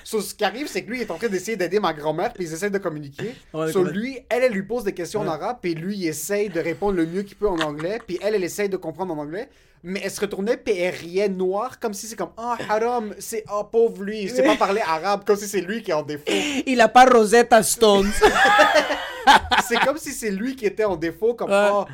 [0.03, 2.33] So, ce qui arrive, c'est que lui, il est en train d'essayer d'aider ma grand-mère,
[2.33, 3.33] puis ils essaient de communiquer.
[3.53, 6.49] Ouais, so, lui, elle, elle lui pose des questions en arabe, puis lui, il essaye
[6.49, 9.17] de répondre le mieux qu'il peut en anglais, puis elle, elle essaye de comprendre en
[9.17, 9.49] anglais.
[9.85, 13.43] Mais elle se retournait, puis elle riait noir, comme si c'est comme Ah, haram, c'est
[13.49, 16.03] Ah, pauvre lui, il sait pas parler arabe, comme si c'est lui qui est en
[16.03, 16.23] défaut.
[16.65, 18.09] Il a pas Rosetta Stones.
[19.67, 21.55] c'est comme si c'est lui qui était en défaut, comme Ouais.
[21.55, 21.85] Ah,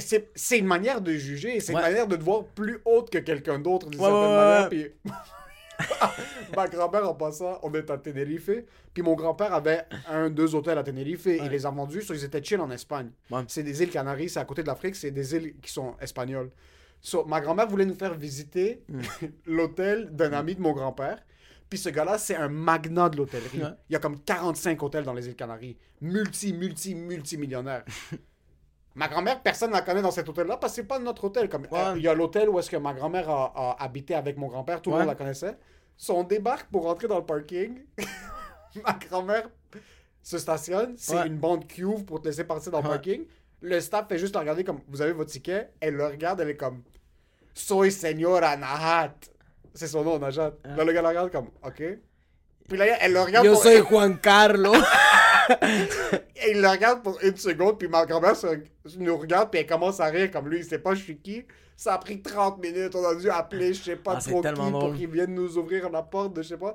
[0.00, 1.80] c'est une manière de juger, c'est Ouais.
[1.80, 4.68] une manière de te voir plus haute que quelqu'un d'autre d'une Ouais, certaine manière.
[4.68, 4.92] Puis
[6.56, 8.50] ma grand-mère en passant, on est à Tenerife,
[8.94, 12.24] puis mon grand-père avait un, deux hôtels à Tenerife, il les a vendus, so ils
[12.24, 13.10] étaient chill en Espagne.
[13.48, 16.50] C'est des îles Canaries, c'est à côté de l'Afrique, c'est des îles qui sont espagnoles.
[17.06, 19.00] So, ma grand-mère voulait nous faire visiter Mm.
[19.46, 21.22] l'hôtel d'un ami de mon grand-père.
[21.70, 23.62] Puis ce gars-là, c'est un magnat de l'hôtellerie.
[23.62, 23.70] Ouais.
[23.88, 25.76] Il y a comme 45 hôtels dans les îles Canaries.
[26.00, 27.84] Multi, multi, multimillionnaire.
[28.96, 31.48] ma grand-mère, personne ne la connaît dans cet hôtel-là parce que c'est pas notre hôtel.
[31.48, 31.78] Comme, Ouais.
[31.78, 34.48] euh, il y a l'hôtel où est-ce que ma grand-mère a, a habité avec mon
[34.48, 34.82] grand-père.
[34.82, 35.56] Tout le monde la connaissait.
[35.96, 37.84] So, on débarque pour rentrer dans le parking.
[38.84, 39.48] ma grand-mère
[40.24, 40.94] se stationne.
[40.96, 43.24] C'est une bande cuve pour te laisser passer dans le parking.
[43.62, 45.70] Le staff fait juste la regarder comme vous avez votre ticket?
[45.80, 46.82] Elle le regarde, elle est comme
[47.56, 49.14] Soy señora Nahat.
[49.74, 50.52] C'est son nom, Najat.
[50.64, 51.82] Là, le gars la regarde comme OK.
[52.68, 53.46] Puis là, elle le regarde.
[53.46, 54.74] Yo pour- soy Juan Carlo.
[56.36, 58.58] Et il le regarde pour une seconde, puis ma grand-mère se-
[58.98, 61.44] nous regarde, puis elle commence à rire comme lui, il sait pas je suis qui.
[61.76, 64.42] Ça a pris 30 minutes, on a dû appeler je sais pas Ah, trop qui
[64.42, 64.96] tellement pour drôle.
[64.96, 66.74] qu'il vienne nous ouvrir la porte de je sais pas.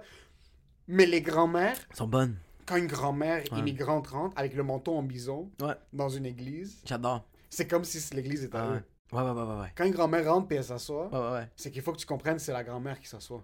[0.88, 2.38] Mais les grands-mères, sont bonnes.
[2.66, 5.74] quand une grand-mère immigrante rentre avec le menton en bison Ouais.
[5.92, 7.26] dans une église, J'adore.
[7.50, 8.74] c'est comme si l'église était à Ah eux.
[8.76, 8.84] ouais.
[9.12, 9.68] Ouais, ouais, ouais, ouais.
[9.76, 11.50] Quand une grand-mère rentre puis elle s'assoit, Ouais, ouais, ouais.
[11.56, 13.44] c'est qu'il faut que tu comprennes c'est la grand-mère qui s'assoit.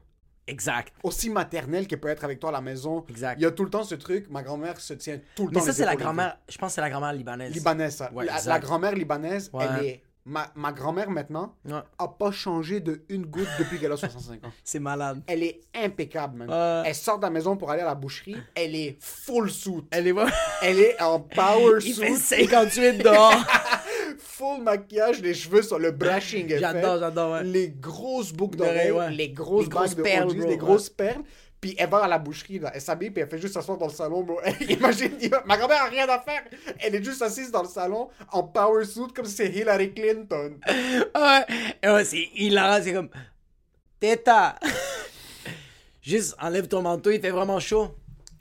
[0.50, 0.94] Exact.
[1.04, 3.04] Aussi maternelle qu'elle peut être avec toi à la maison.
[3.10, 3.36] Exact.
[3.38, 5.56] Il y a tout le temps ce truc, ma grand-mère se tient tout le Mais
[5.56, 6.38] temps ça, les c'est la grand-mère.
[6.48, 7.54] Je pense que c'est la grand-mère libanaise.
[7.54, 8.12] Libanaise, ça.
[8.14, 10.04] Ouais, la, la grand-mère libanaise, elle est.
[10.30, 11.56] Ma, ma grand-mère maintenant
[11.98, 14.52] a pas changé de une goutte depuis qu'elle a 65 ans.
[14.64, 15.22] C'est malade.
[15.26, 16.42] Elle est impeccable.
[16.50, 16.84] Ouais.
[16.86, 18.36] Elle sort de la maison pour aller à la boucherie.
[18.54, 19.86] Elle est full suit.
[19.90, 20.14] Elle est.
[20.64, 22.46] Elle est en power Il fait suit.
[22.46, 23.34] 58 dehors.
[24.20, 26.58] full maquillage, les cheveux sur le brushing.
[26.58, 27.44] J'adore, j'adore, ouais.
[27.44, 29.12] Les grosses boucles D'oreilles, ouais.
[29.12, 31.24] les grosses Les grosses perles, bro, les grosses perles.
[31.60, 32.72] Puis elle va à la boucherie, là.
[32.74, 34.40] Elle s'habille, puis elle fait juste s'asseoir dans le salon, bro.
[34.70, 36.44] Imagine, ma grand-mère a rien à faire.
[36.80, 40.60] Elle est juste assise dans le salon, en power suit, comme si c'est Hillary Clinton.
[41.84, 43.10] Ouais, c'est hilarant, c'est comme.
[44.00, 44.56] Teta!
[46.02, 47.90] juste enlève ton manteau, il fait vraiment chaud.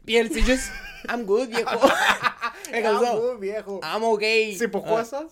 [0.04, 0.70] Puis elle, c'est juste.
[1.08, 1.64] I'm good, viejo.
[1.64, 2.80] Ça.
[2.80, 3.80] Bravo, viejo.
[3.82, 4.54] I'm okay.
[4.58, 5.26] C'est pourquoi ça?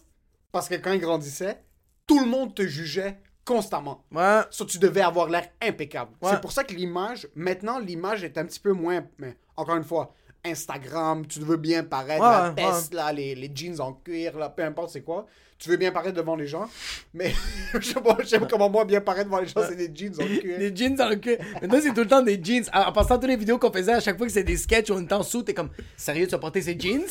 [0.54, 1.58] Parce que quand il grandissait,
[2.06, 4.04] tout le monde te jugeait constamment.
[4.12, 4.42] Ouais.
[4.50, 6.12] So, tu devais avoir l'air impeccable.
[6.22, 6.30] Ouais.
[6.30, 9.02] C'est pour ça que l'image, maintenant, l'image est un petit peu moins.
[9.18, 10.14] Mais encore une fois,
[10.44, 12.72] Instagram, tu veux bien paraître, Ouais, la ouais.
[12.72, 15.26] veste, là, les, les jeans en cuir, là, peu importe c'est quoi.
[15.58, 16.68] Tu veux bien paraître devant les gens,
[17.14, 17.32] mais
[17.74, 19.90] je sais pas, je sais pas comment moi bien paraître devant les gens, c'est des
[19.92, 20.58] jeans en cuir.
[20.58, 21.36] Des jeans le cul.
[21.62, 22.64] Maintenant, c'est tout le temps des jeans.
[22.72, 24.90] En, en passant toutes les vidéos qu'on faisait, à chaque fois que c'est des sketchs
[24.90, 27.02] où on était en dessous, t'es comme, sérieux, tu vas porter ces jeans?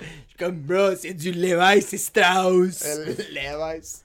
[0.00, 2.82] Je suis comme, bro, c'est du Levi's, c'est Strauss.
[2.84, 4.02] Euh, Levi's.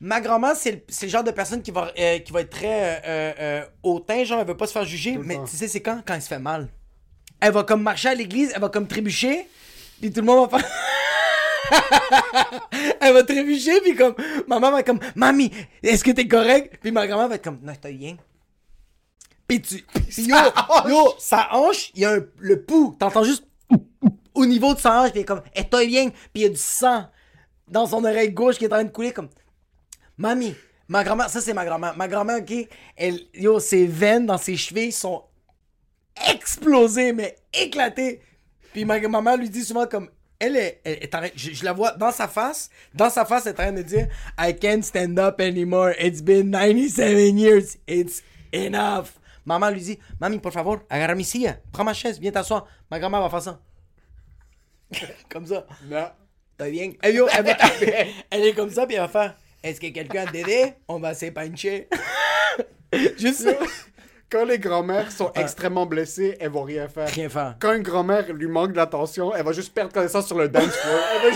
[0.00, 3.32] Ma grand-mère, c'est le, genre de personne qui va, euh, qui va être très euh,
[3.40, 5.18] euh, hautain, genre, elle veut pas se faire juger.
[5.18, 6.02] Mais tu sais, c'est quand?
[6.06, 6.68] Quand elle se fait mal.
[7.40, 9.46] Elle va comme marcher à l'église, elle va comme trébucher,
[10.00, 10.70] puis tout le monde va faire.
[13.00, 14.14] elle va trébucher, puis comme,
[14.46, 15.50] maman va être comme, mamie,
[15.82, 16.78] est-ce que t'es correct?
[16.80, 18.16] Puis ma grand-mère va être comme, non, t'as rien.
[19.48, 19.82] Puis tu.
[20.08, 20.36] Puis yo,
[20.88, 22.94] yo, sa hanche, il y a un- le pouls.
[22.98, 23.44] T'entends juste
[24.38, 26.46] au niveau de sa hanche, puis il est comme, et toi bien, puis il y
[26.46, 27.06] a du sang
[27.66, 29.28] dans son oreille gauche qui est en train de couler, comme,
[30.16, 30.54] mamie,
[30.86, 31.96] ma grand-mère, ça c'est ma grand-mère.
[31.96, 35.24] Ma grand-mère, ok, elle, yo, ses veines dans ses chevilles sont
[36.30, 38.20] explosées, mais éclatées.
[38.72, 41.92] Puis ma, ma mère lui dit souvent comme, elle est, en je, je la vois
[41.92, 44.06] dans sa face, dans sa face, elle est en train de dire,
[44.38, 45.94] I can't stand up anymore.
[45.98, 47.76] It's been 97 years.
[47.88, 48.22] It's
[48.52, 49.18] enough.
[49.44, 50.80] Maman lui dit, Mami, por favor,
[51.24, 51.56] silla.
[51.72, 52.66] Prends ma chaise, viens t'asseoir.
[52.90, 53.60] Ma grand-mère va faire ça.
[55.30, 55.66] comme ça.
[55.88, 56.06] Non.
[56.56, 56.92] T'as bien.
[57.02, 57.56] Eh, yo, elle, va-
[58.30, 60.74] elle est comme ça, puis elle va faire, est-ce que quelqu'un a d'aider?
[60.88, 61.88] On va s'épancher.
[63.18, 63.48] Juste.
[64.30, 67.08] Quand les grand-mères sont extrêmement blessées, elles vont rien faire.
[67.08, 67.56] Rien faire.
[67.60, 71.32] Quand une grand-mère lui manque d'attention, elle va juste perdre connaissance sur le dance floor.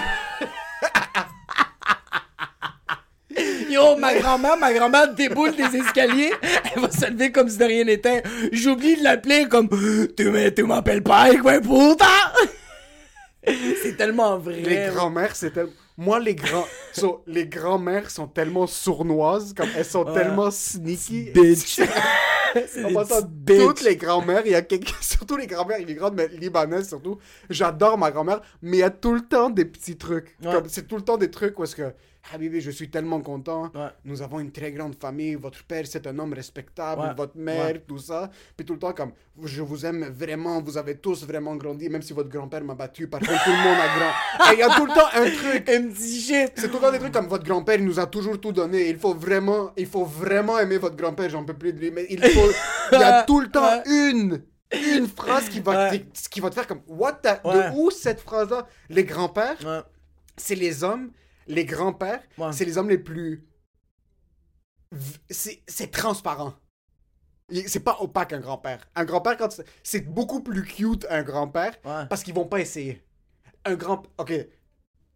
[3.71, 6.33] Yo, ma grand-mère, ma grand-mère déboule des escaliers.
[6.75, 8.23] Elle va se lever comme si de rien n'était.
[8.53, 9.69] J'oublie de l'appeler comme
[10.15, 12.05] Tu m'appelles pas, quoi, putain!
[13.45, 14.61] C'est tellement vrai.
[14.61, 15.73] Les grand-mères, c'est tellement...
[15.97, 16.67] Moi, les grands...
[16.93, 21.31] So, les grand-mères sont tellement sournoises, comme elles sont tellement sneaky.
[21.33, 21.81] Bitch.
[22.55, 23.59] En des passant, bitches.
[23.61, 24.95] toutes les grand-mères, il y a quelques...
[25.01, 27.17] surtout les grand-mères immigrantes, mais libanaises surtout.
[27.49, 30.37] J'adore ma grand-mère, mais il y a tout le temps des petits trucs.
[30.43, 30.53] Ouais.
[30.53, 31.95] Comme c'est tout le temps des trucs où est-ce que
[32.33, 33.65] Habibi, je suis tellement content.
[33.75, 33.89] Ouais.
[34.05, 35.35] Nous avons une très grande famille.
[35.35, 37.03] Votre père, c'est un homme respectable.
[37.03, 37.15] Ouais.
[37.17, 38.31] Votre mère, tout ça.
[38.57, 40.63] Puis tout le temps, comme, je vous aime vraiment.
[40.63, 43.09] Vous avez tous vraiment grandi, même si votre grand-père m'a battu.
[43.09, 44.51] Par contre, tout le monde a grand.
[44.53, 46.53] Et il y a tout le temps un truc.
[46.55, 48.89] C'est tout le temps des trucs comme votre grand-père, il nous a toujours tout donné.
[48.89, 51.29] Il faut vraiment, il faut vraiment aimer votre grand-père.
[51.29, 51.91] J'en peux plus de lui.
[51.91, 52.51] Mais il faut,
[52.93, 53.83] il y a tout le temps Ouais.
[54.11, 54.43] une,
[54.97, 55.99] une phrase qui va, Ouais.
[55.99, 57.55] te- qui va te faire comme, what the, Ouais.
[57.71, 58.67] de où cette phrase-là?
[58.89, 59.57] Les grands-pères,
[60.37, 61.11] c'est les hommes,
[61.47, 62.53] les grands-pères, Ouais.
[62.53, 63.47] c'est les hommes les plus.
[65.31, 66.55] C'est transparent.
[67.67, 68.87] C'est pas opaque un grand-père.
[68.95, 72.07] Un grand-père, quand c'est- beaucoup plus cute un grand-père Ouais.
[72.09, 73.03] parce qu'ils vont pas essayer.
[73.65, 74.03] Un grand.
[74.19, 74.33] Ok.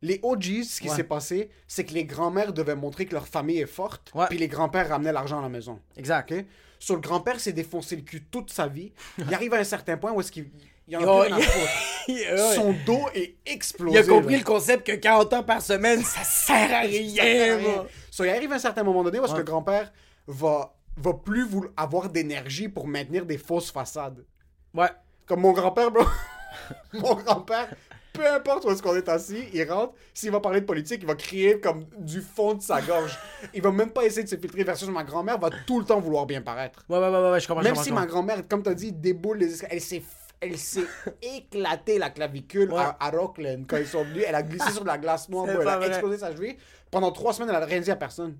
[0.02, 0.96] Les OGs, ce qui Ouais.
[0.96, 4.48] s'est passé, c'est que les grands-mères devaient montrer que leur famille est forte, puis les
[4.48, 5.80] grands-pères ramenaient l'argent à la maison.
[5.96, 6.34] Exact.
[6.78, 8.92] Sur le grand-père s'est défoncé le cul toute sa vie.
[9.18, 10.50] Il arrive à un certain point où est-ce qu'il
[10.88, 11.72] il en a Yo, plus rien à il- foutre.
[12.08, 12.54] Ouais.
[12.54, 13.98] Son dos est explosé.
[13.98, 14.38] Il a compris là.
[14.38, 17.86] le concept que 40 heures par semaine, ça sert à rien, moi.
[18.10, 19.92] So, il arrive à un certain moment donné est-ce que le grand-père
[20.28, 21.46] va, va plus
[21.76, 24.24] avoir d'énergie pour maintenir des fausses façades.
[24.72, 24.88] Ouais.
[25.26, 26.04] Comme mon grand-père, bro.
[26.92, 27.68] mon grand-père,
[28.12, 29.94] peu importe où est-ce qu'on est assis, il rentre.
[30.14, 33.18] S'il va parler de politique, il va crier comme du fond de sa gorge.
[33.52, 34.62] Il va même pas essayer de se filtrer.
[34.62, 36.84] Versus ma grand-mère va tout le temps vouloir bien paraître.
[36.88, 37.62] Ouais, ouais, ouais, ouais, je comprends.
[37.62, 39.80] je Même comprends, si je ma grand-mère, comme tu as dit, déboule les escaliers, elle
[39.82, 40.02] s'est
[40.40, 40.86] elle s'est
[41.22, 42.78] éclatée la clavicule Ouais.
[42.80, 44.24] à, à Rockland quand ils sont venus.
[44.26, 46.56] Elle a glissé sur de la glace noire, elle a explosé sa cheville.
[46.90, 48.36] Pendant trois semaines, elle a rien dit à personne.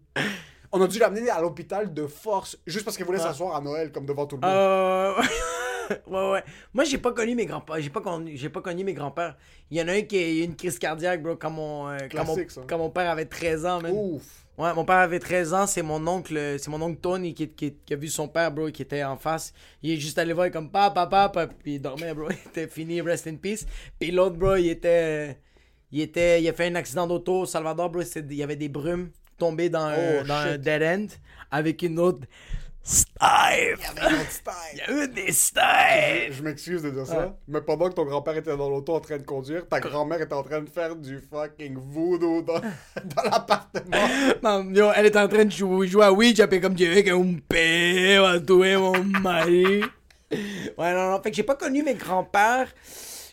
[0.73, 3.93] On a dû l'amener à l'hôpital de force juste parce qu'elle voulait s'asseoir à Noël
[3.93, 4.51] comme devant tout le monde.
[4.57, 5.15] Euh,
[6.09, 6.45] ouais, ouais.
[6.75, 7.81] Moi, j'ai pas connu mes grands-pères.
[7.81, 9.37] J'ai pas connu, j'ai pas connu mes grands-pères.
[9.71, 11.99] Il y en a un qui a eu une crise cardiaque, bro, quand mon, euh,
[12.11, 13.93] quand mon, quand mon père avait 13 ans, man.
[13.95, 14.46] Ouf.
[14.59, 17.75] Ouais, mon père avait 13 ans, c'est mon oncle, c'est mon oncle Tony qui, qui,
[17.75, 19.53] qui a vu son père, bro, qui était en face.
[19.83, 22.29] Il est juste allé voir comme papa, papa, puis il dormait, bro.
[22.31, 23.67] Il était fini, rest in peace.
[23.99, 25.37] Puis l'autre, bro, il était,
[25.93, 28.03] il était, il a fait un accident d'auto au Salvador, bro.
[28.03, 31.07] Il y avait des brumes tombées dans, un, Oh, dans un dead end
[31.51, 32.27] avec une autre
[32.89, 33.81] Steve!
[34.01, 34.09] Un.
[34.73, 36.31] Il y a eu des Steve!
[36.31, 39.19] Je m'excuse de dire ça, mais pendant que ton grand-père était dans l'auto en train
[39.19, 42.61] de conduire, ta grand-mère était en train de faire du fucking voodoo dans,
[43.05, 44.93] dans l'appartement.
[44.95, 48.41] Elle est en train de jouer, jouer à Ouija, puis comme tu veux qu'un père
[48.47, 49.83] tuer mon mari.
[50.31, 51.21] Ouais, non, non.
[51.23, 52.73] Fait que j'ai pas connu mes grands-pères.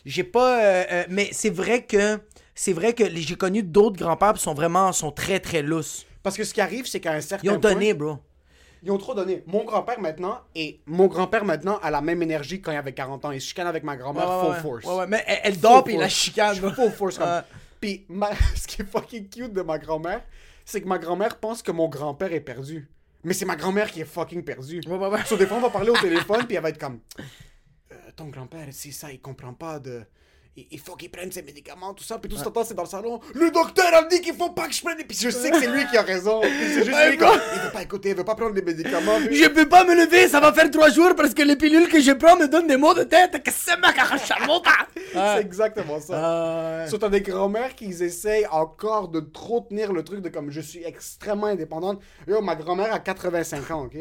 [0.04, 0.60] J'ai pas.
[0.64, 2.18] euh, euh, mais c'est vrai que.
[2.56, 4.92] C'est vrai que j'ai connu d'autres grands-pères qui sont vraiment.
[4.92, 6.06] sont très, très lousses.
[6.24, 8.18] Parce que ce qui arrive, c'est qu'à un certain Ils ont point, donné, bro.
[8.84, 9.42] Ils ont trop donné.
[9.46, 13.24] Mon grand-père maintenant, et mon grand-père maintenant a la même énergie quand il avait 40
[13.24, 13.30] ans.
[13.30, 14.60] Il se chicane avec ma grand-mère Ouais, full ouais.
[14.60, 14.84] force.
[14.84, 16.54] Ouais, ouais, mais elle, elle dort, puis la chicane.
[16.56, 17.42] Full force comme.
[17.80, 20.22] Puis ma- ce qui est fucking cute de ma grand-mère,
[20.66, 22.88] c'est que ma grand-mère pense que mon grand-père est perdu.
[23.22, 24.82] Mais c'est ma grand-mère qui est fucking perdue.
[24.86, 25.24] Ouais, ouais, ouais.
[25.24, 27.00] So, des fois, on va parler au téléphone, puis elle va être comme
[27.90, 30.02] Euh, Ton grand-père, c'est ça, il comprend pas de.
[30.56, 32.18] Il faut qu'il prenne ses médicaments, tout ça.
[32.18, 33.18] Puis tout ce temps, c'est dans le salon.
[33.34, 34.96] Le docteur a dit qu'il faut pas que je prenne.
[34.98, 36.42] Puis je sais que c'est lui qui a raison.
[36.42, 39.18] C'est juste lui Il veut pas écouter, il veut pas prendre des médicaments.
[39.26, 41.88] Puis- Je peux pas me lever, ça va faire trois jours parce que les pilules
[41.88, 43.42] que je prends me donnent des maux de tête.
[43.42, 43.92] Que c'est ma?
[45.12, 46.82] C'est exactement ça.
[46.84, 50.50] Ah, So, t'as des grand-mères qui essayent encore de trop tenir le truc de comme
[50.50, 52.00] je suis extrêmement indépendante.
[52.28, 53.96] Yo, ma grand-mère a 85 ans, ok?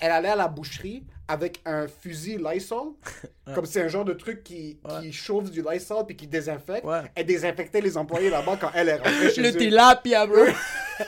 [0.00, 2.88] Elle allait à la boucherie avec un fusil Lysol.
[3.54, 6.84] Comme c'est un genre de truc qui, qui chauffe du Lysol puis qui désinfecte.
[6.84, 7.02] Ouais.
[7.14, 9.56] Elle désinfectait les employés là-bas quand elle est rentrée chez Le eux.
[9.56, 10.44] tilapia, bro.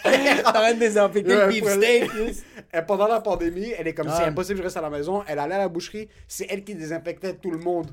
[0.03, 2.11] T'arrêtes de désinfecter le beefsteak.
[2.73, 5.25] Et pendant la pandémie, elle est comme c'est impossible, je reste à la maison.
[5.27, 7.91] Elle allait à la boucherie, c'est elle qui désinfectait tout le monde.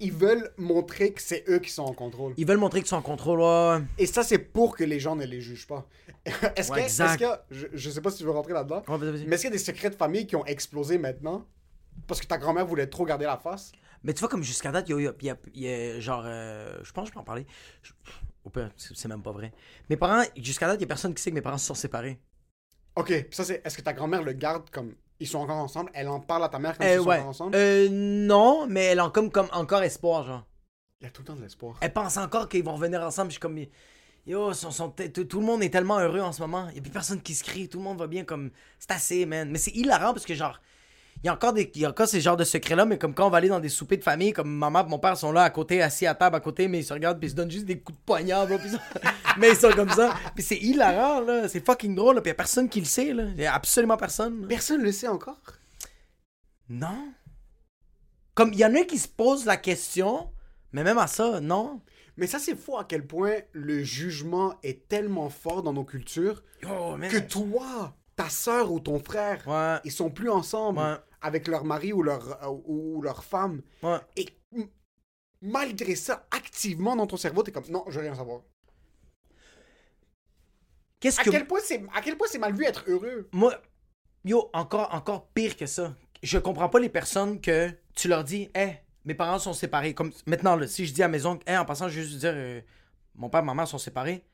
[0.00, 2.32] Ils veulent montrer que c'est eux qui sont en contrôle.
[2.36, 3.84] Ils veulent montrer qu'ils sont en contrôle, ouais.
[3.98, 5.86] Et ça, c'est pour que les gens ne les jugent pas.
[6.56, 8.98] Est-ce Ouais, que, est-ce que, je, je sais pas si tu veux rentrer là-dedans, Ouais,
[9.26, 11.46] mais est-ce qu'il y a des secrets de famille qui ont explosé maintenant?
[12.06, 14.88] Parce que ta grand-mère voulait trop garder la face Mais tu vois, comme jusqu'à date,
[14.88, 17.46] il y y y a- genre, euh, je pense que je peux en parler.
[17.82, 17.92] Je-
[18.44, 19.52] au pire, c'est même pas vrai.
[19.90, 21.74] Mes parents, jusqu'à date, il y a personne qui sait que mes parents se sont
[21.74, 22.18] séparés.
[22.96, 23.60] Ok, ça, c'est.
[23.64, 24.94] Est-ce que ta grand-mère le garde comme.
[25.20, 27.16] Ils sont encore ensemble Elle en parle à ta mère quand ils Euh, sont ouais.
[27.18, 27.52] encore ensemble?
[27.54, 30.46] Euh, non, mais elle a comme, comme encore espoir, genre.
[31.00, 31.76] Il y a tout le temps de l'espoir.
[31.80, 33.28] Elle pense encore qu'ils vont revenir ensemble.
[33.30, 33.58] Je suis comme,
[34.26, 36.68] yo, sont- sont- tout le monde est tellement heureux en ce moment.
[36.72, 37.68] Il a plus personne qui se crie.
[37.68, 39.50] Tout le monde va bien, comme, c'est assez, man.
[39.50, 40.58] Mais c'est hilarant parce que, genre,
[41.22, 43.14] il y a encore des, il y a encore ces genres de secrets-là, mais comme
[43.14, 45.32] quand on va aller dans des soupers de famille, comme maman et mon père sont
[45.32, 47.36] là à côté, assis à table à côté, mais ils se regardent puis ils se
[47.36, 48.56] donnent juste des coups de poignard, puis
[49.38, 50.14] mais ils sont comme ça.
[50.34, 51.46] Puis c'est hilarant, là.
[51.48, 52.20] C'est fucking drôle, là.
[52.22, 53.24] Puis y a personne qui le sait, là.
[53.36, 54.42] Y a absolument personne.
[54.42, 54.48] là.
[54.48, 55.40] Personne ne le sait encore?
[56.68, 57.12] Non.
[58.34, 60.30] Comme, il y en a qui se posent la question,
[60.72, 61.80] mais même à ça, non.
[62.16, 66.42] Mais ça, c'est fou à quel point le jugement est tellement fort dans nos cultures
[66.62, 67.08] man.
[67.10, 69.78] que toi, ta soeur ou ton frère, Ouais.
[69.84, 70.96] ils sont plus ensemble Ouais.
[71.20, 73.62] Avec leur mari ou leur, ou leur femme.
[73.82, 73.98] Ouais.
[74.16, 74.28] Et
[75.42, 78.42] malgré ça, activement dans ton cerveau, t'es comme non, je veux rien savoir.
[81.00, 81.30] Qu'est-ce À que.
[81.30, 83.28] quel point c'est à quel point c'est mal vu être heureux?
[83.32, 83.54] Moi,
[84.24, 85.94] yo, encore, encore pire que ça.
[86.22, 88.74] Je comprends pas les personnes que tu leur dis, hé,
[89.06, 89.94] mes parents sont séparés.
[89.94, 92.18] Comme maintenant, là, si je dis à mes oncles, hé, en passant, je vais juste
[92.18, 92.60] dire, euh,
[93.14, 94.26] mon père et ma mère sont séparés.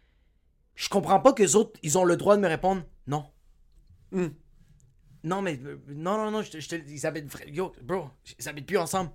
[0.74, 3.24] Je comprends pas que les autres, ils ont le droit de me répondre, non.
[4.10, 4.28] Hmm.
[5.26, 8.08] Non, mais, euh, non, non, non, je te, je te- ils habitent, yo, bro,
[8.38, 9.10] ils habitent plus ensemble.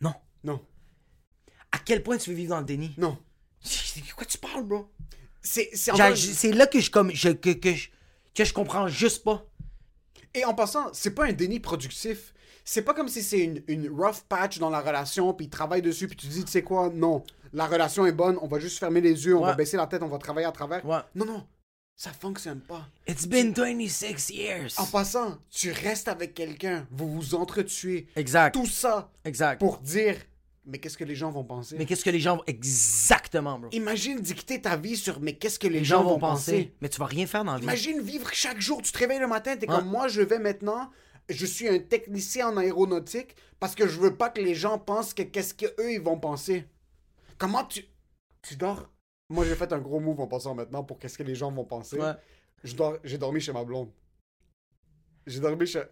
[0.00, 0.12] Non.
[0.44, 0.60] Non,
[1.72, 2.94] À quel point tu veux vivre dans le déni?
[2.98, 3.16] non.
[3.62, 4.88] De quoi tu parles, bro?
[5.42, 5.70] C'est
[6.52, 7.88] là que je, comme, je, que, que, je,
[8.34, 9.44] que je comprends juste pas.
[10.34, 12.32] Et en passant, c'est pas un déni productif.
[12.64, 15.82] C'est pas comme si c'est une, une rough patch dans la relation, puis ils travaillent
[15.82, 18.78] dessus, puis tu dis, tu sais quoi, non, la relation est bonne, on va juste
[18.78, 20.84] fermer les yeux, on va baisser la tête, on va travailler à travers.
[20.86, 21.00] Ouais.
[21.14, 21.46] Non, non,
[22.00, 22.88] ça fonctionne pas.
[23.06, 24.72] It's been 26 years.
[24.78, 28.54] En passant, tu restes avec quelqu'un, vous vous entretuez, Exact.
[28.54, 29.58] tout ça Exact.
[29.58, 30.16] pour dire,
[30.64, 31.76] mais qu'est-ce que les gens vont penser?
[31.76, 32.42] Mais qu'est-ce que les gens vont.
[32.46, 33.68] Exactement, bro.
[33.72, 36.72] Imagine dicter ta vie sur, mais qu'est-ce que les, Les gens, vont penser.
[36.80, 37.64] Mais tu vas rien faire dans la vie.
[37.64, 40.90] Imagine vivre chaque jour, tu te réveilles le matin, t'es comme moi, je vais maintenant,
[41.28, 45.12] je suis un technicien en aéronautique parce que je veux pas que les gens pensent
[45.12, 46.64] que qu'est-ce qu'eux ils vont penser.
[47.36, 47.84] Comment tu.
[48.40, 48.89] Tu dors?
[49.30, 51.64] Moi j'ai fait un gros move en passant maintenant pour qu'est-ce que les gens vont
[51.64, 51.98] penser.
[51.98, 52.12] Ouais.
[52.64, 53.90] Je dors- J'ai dormi chez ma blonde.
[55.26, 55.82] J'ai dormi chez.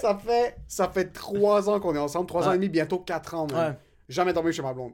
[0.00, 3.34] ça fait ça fait trois ans qu'on est ensemble, trois ans et demi, bientôt quatre
[3.34, 3.46] ans.
[3.46, 3.56] même.
[3.70, 3.78] Ouais.
[4.08, 4.92] Jamais dormi chez ma blonde.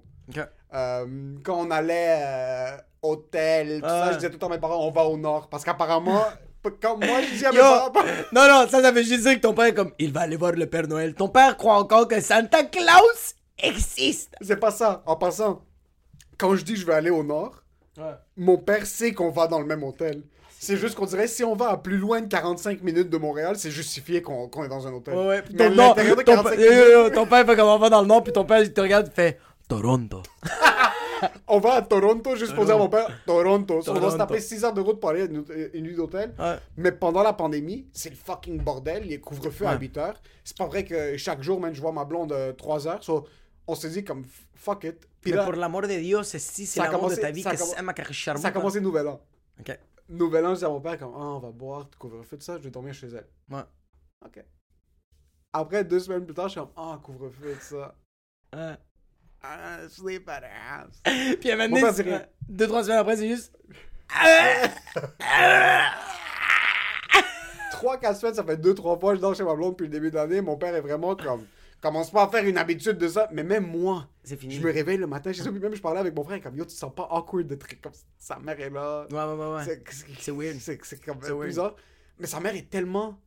[0.74, 4.58] Euh, quand on allait euh, hôtel, tout ça, je disais tout le temps à mes
[4.60, 5.48] parents, on va au nord.
[5.48, 6.24] Parce qu'apparemment,
[6.80, 7.92] quand moi je dis à mes parents,
[8.32, 9.92] Non, non, ça, ça veut juste dire que ton père est comme.
[9.98, 11.14] Il va aller voir le Père Noël.
[11.14, 14.34] Ton père croit encore que Santa Claus existe.
[14.40, 15.02] c'est pas ça.
[15.06, 15.64] En passant,
[16.38, 17.62] quand je dis je vais aller au nord,
[18.36, 20.22] mon père sait qu'on va dans le même hôtel.
[20.58, 23.56] C'est juste qu'on dirait si on va à plus loin de 45 minutes de Montréal,
[23.58, 25.14] c'est justifié qu'on qu'on est dans un hôtel.
[25.14, 25.42] Ouais, ouais.
[25.42, 27.44] Puis Mais ton, non, l'intérieur de ton, 45 pa- yo, yo, yo, minutes, ton père
[27.46, 29.38] fait comme on va dans le nord, puis ton père, il te regarde, il fait
[29.68, 30.22] Toronto.
[31.48, 33.82] on va à Toronto juste pour dire à mon père Toronto.
[33.82, 34.18] So, on va se Toronto.
[34.18, 36.34] taper 6 heures de route pour aller à une, une nuit d'hôtel.
[36.38, 36.56] Ouais.
[36.76, 39.04] Mais pendant la pandémie, c'est le fucking bordel.
[39.04, 39.78] Il y a couvre-feu à Ouais.
[39.80, 40.20] 8 heures.
[40.44, 43.02] C'est pas vrai que chaque jour, même, je vois ma blonde 3 heures.
[43.04, 43.26] So,
[43.66, 45.08] on s'est dit comme fuck it.
[45.20, 45.88] Puis Mais là, pour l'amour de
[46.22, 48.40] si c'est Ça a l'amour de ta vie que c'est ma charbon.
[48.42, 49.20] ça a commencé nouvel an.
[49.60, 49.78] Ok.
[50.08, 52.58] Nouvel an, je dis à mon père comme ah, on va boire, couvre-feu, tout ça,
[52.58, 53.26] je vais dormir chez elle.
[53.50, 53.62] Ouais.
[54.24, 54.44] Ok.
[55.52, 57.94] Après, deux semaines plus tard, je suis comme ah, couvre-feu, tout ça.
[58.54, 58.74] Ouais.
[59.42, 61.02] Ah, house.
[61.40, 62.22] Puis à un moment donné, c'est- rien.
[62.48, 63.52] deux, trois semaines après, c'est juste.
[67.72, 70.10] 3-4 semaines, ça fait 2-3 fois que je dors chez ma blonde depuis le début
[70.10, 70.40] de l'année.
[70.40, 71.44] Mon père est vraiment comme.
[71.80, 73.28] Commence pas à faire une habitude de ça.
[73.32, 74.54] Mais même moi, C'est fini.
[74.54, 75.50] je me réveille le matin chez ça.
[75.50, 77.56] Puis même, je parlais avec mon frère, comme yo, tu te sens pas awkward de
[77.56, 78.04] trucs comme ça.
[78.18, 79.06] Sa mère est là.
[79.10, 79.54] Ouais, ouais, ouais.
[79.56, 79.64] ouais.
[79.64, 79.82] C'est-
[80.20, 80.58] C'est weird.
[80.60, 81.46] C'est c'est comme C'est weird.
[81.48, 81.74] bizarre.
[82.20, 83.18] Mais sa mère est tellement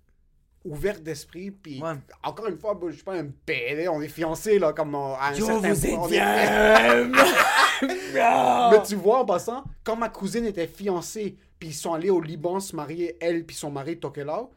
[0.65, 1.51] ouverte d'esprit.
[1.51, 1.93] Puis Ouais.
[2.23, 3.87] encore une fois, je suis pas un PD.
[3.87, 6.11] On est fiancés, là, comme on- à un Yo, certain vous point, êtes on est-
[6.11, 7.11] bien!
[8.71, 12.21] Mais tu vois, en passant, quand ma cousine était fiancée, puis ils sont allés au
[12.21, 14.49] Liban se marier, elle puis son mari Tokelau,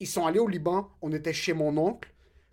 [0.00, 2.12] ils sont allés au Liban, on était chez mon oncle.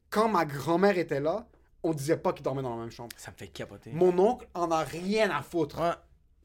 [0.09, 1.47] Quand ma grand-mère était là,
[1.83, 3.09] on disait pas qu'ils dormaient dans la même chambre.
[3.15, 3.91] Ça me fait capoter.
[3.93, 5.79] Mon oncle en a rien à foutre.
[5.79, 5.91] Ouais.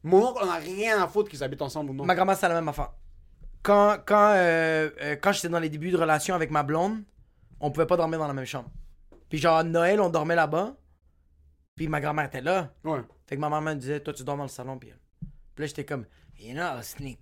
[0.03, 2.05] Mon oncle en a rien à foutre qu'ils habitent ensemble ou non.
[2.05, 2.91] Ma grand-mère, c'est la même affaire.
[3.65, 7.01] Quand, quand, euh, euh, quand j'étais dans les débuts de relation avec ma blonde,
[7.59, 8.69] on pouvait pas dormir dans la même chambre.
[9.27, 10.75] Puis genre, à Noël, on dormait là-bas.
[11.75, 12.71] Puis ma grand-mère était là.
[12.83, 12.99] Ouais.
[13.25, 14.77] Fait que ma maman me disait, toi, tu dors dans le salon.
[14.77, 16.05] Puis, puis là, j'étais comme,
[16.37, 17.17] you know, I'll sneak.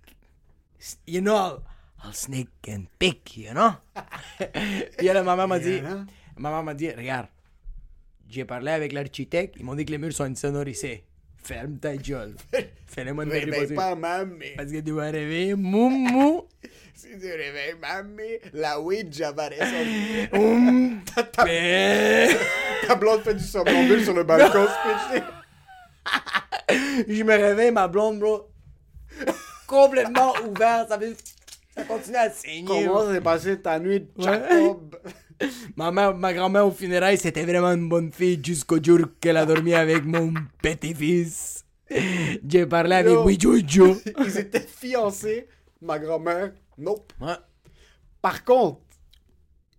[1.06, 1.62] You know, I'll,
[2.04, 3.70] I'll sneak and pick, you know?
[4.98, 7.28] puis là, ma maman m'a dit, ma maman m'a dit, regarde,
[8.28, 11.06] j'ai parlé avec l'architecte, ils m'ont dit que les murs sont insonorisés.
[11.44, 12.34] Ferme ta gueule.
[12.86, 13.76] Fais-le-moi une Réveille réponse.
[13.76, 14.52] pas mamie.
[14.56, 16.44] Parce que tu vas rêver, moumou.
[16.96, 19.48] Si tu réveilles mamie, la Ouija va.
[20.32, 22.34] Hum, ta, ta- ben,
[22.86, 24.64] ta blonde fait du somnambule sur le balcon,
[27.08, 28.48] Je me réveille, ma blonde, bro.
[29.66, 30.88] Complètement ouverte.
[30.88, 31.14] Ça, fait...
[31.76, 32.64] ça continue à saigner.
[32.86, 34.74] Comment s'est passé ta nuit de Ouais.
[35.76, 39.44] Ma, mère, ma grand-mère au funérailles, c'était vraiment une bonne fille jusqu'au jour qu'elle a
[39.46, 41.64] dormi avec mon petit-fils.
[42.48, 43.24] J'ai parlé avec Yo.
[43.24, 43.96] Wijojo.
[44.24, 45.48] Ils étaient fiancés.
[45.80, 47.12] Ma grand-mère, nope.
[47.20, 47.34] Ouais.
[48.22, 48.80] Par contre,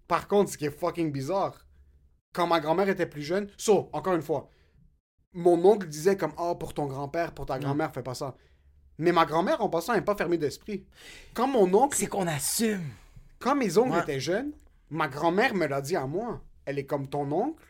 [0.07, 1.65] par contre, ce qui est fucking bizarre,
[2.33, 4.49] quand ma grand-mère était plus jeune, so, encore une fois,
[5.33, 8.35] mon oncle disait comme, ah, pour ton grand-père, pour ta grand-mère, fais pas ça.
[8.97, 10.85] Mais ma grand-mère, en passant, n'est pas fermée d'esprit.
[11.33, 12.83] Quand mon oncle, C'est qu'on assume.
[13.39, 14.01] quand mes oncles Ouais.
[14.01, 14.51] étaient jeunes,
[14.89, 16.41] ma grand-mère me l'a dit à moi.
[16.65, 17.63] Elle est comme ton oncle.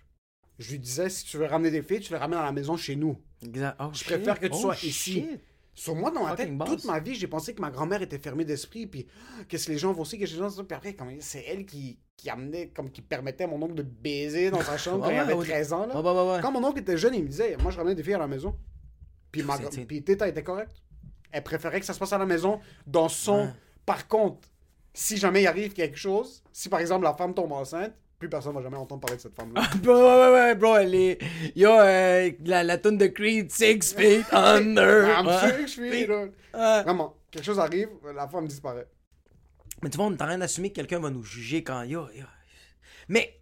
[0.57, 2.77] Je lui disais, si tu veux ramener des filles, tu les ramènes à la maison
[2.77, 3.17] chez nous.
[3.43, 3.75] Exact.
[3.79, 5.27] Oh, Je préfère que tu oh, sois ici.
[5.73, 6.69] Sur moi, dans ma tête, boss.
[6.69, 9.05] toute ma vie, j'ai pensé que ma grand-mère était fermée d'esprit, puis
[9.49, 11.99] qu'est-ce que les gens vont aussi, qu'est-ce que les gens puis après, c'est elle qui,
[12.15, 15.15] qui amenait, comme qui permettait à mon oncle de baiser dans sa chambre quand Ouais,
[15.15, 15.85] il avait ouais, 13 ans.
[15.85, 15.99] Là.
[15.99, 16.41] Ouais.
[16.41, 18.27] Quand mon oncle était jeune, il me disait, moi, je ramenais des filles à la
[18.27, 18.55] maison.
[19.33, 20.81] Puis, ma, puis Teta était correcte.
[21.29, 23.51] Elle préférait que ça se passe à la maison, dans son...
[23.85, 24.47] Par contre,
[24.95, 28.55] si jamais il arrive quelque chose, si par exemple la femme tombe enceinte, plus personne
[28.55, 29.61] va jamais entendre parler de cette femme-là.
[29.83, 31.21] Bro, ouais, ouais, ouais, bro, elle est.
[31.55, 35.09] Yo, euh, la, la de Creed, Six Feet Under.
[35.19, 36.31] I'm six feet under.
[36.53, 36.83] Ouais.
[36.83, 38.87] Vraiment, quelque chose arrive, la femme disparaît.
[39.83, 41.83] Mais tu vois, on est en train d'assumer que quelqu'un va nous juger quand.
[41.83, 42.25] Yo, yo.
[43.09, 43.37] Mais,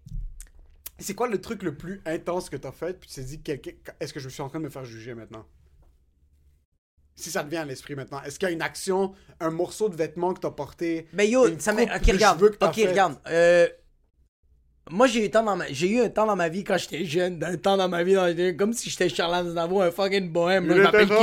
[0.97, 3.41] C'est quoi le truc le plus intense que t'as fait, puis tu t'es dit,
[3.99, 5.45] est-ce que je suis en train de me faire juger maintenant?
[7.15, 9.88] Si ça te vient à l'esprit maintenant, est-ce qu'il y a une action, un morceau
[9.89, 11.08] de vêtement que t'as porté?
[11.13, 11.84] ben yo, Une ça m'est.
[11.84, 12.43] Ok, de regarde.
[12.43, 13.15] Ok, regarde.
[13.30, 13.67] Euh.
[14.89, 15.71] Moi, j'ai eu, un temps dans ma...
[15.71, 18.15] j'ai eu un temps dans ma vie quand j'étais jeune, un temps dans ma vie,
[18.15, 18.58] dans...
[18.58, 20.65] comme si j'étais Charles Aznavour, un fucking bohème.
[20.65, 20.76] bro.
[20.76, 21.13] Il Je m'appelle qui?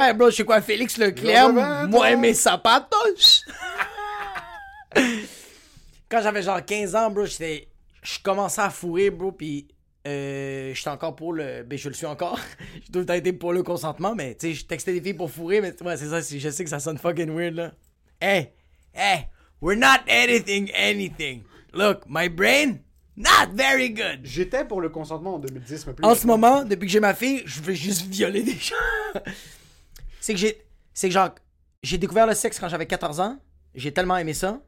[0.00, 1.50] Ouais, bro, je sais quoi, Félix Leclerc,
[1.88, 3.42] moi et mes sapatos.
[6.10, 7.68] quand j'avais genre 15 ans, bro, j'étais.
[8.02, 9.68] Je commençais à fourrer, bro, pis.
[10.06, 11.62] Euh, j'étais encore pour le.
[11.62, 12.38] Ben, je le suis encore.
[12.94, 15.60] Le temps été pour le consentement, mais tu sais, je textais des filles pour fourrer,
[15.60, 17.72] mais ouais, c'est ça, je sais que ça sonne fucking weird, là.
[18.20, 18.52] Hey,
[18.94, 19.28] hey,
[19.60, 21.42] we're not editing anything.
[21.72, 22.80] Look, my brain,
[23.16, 24.20] not very good.
[24.24, 27.14] J'étais pour le consentement en 2010, mais plus En ce moment, depuis que j'ai ma
[27.14, 28.74] fille, je veux juste violer des gens.
[30.20, 30.62] c'est que j'ai.
[30.94, 31.30] C'est que genre.
[31.82, 33.38] J'ai découvert le sexe quand j'avais 14 ans.
[33.74, 34.60] J'ai tellement aimé ça.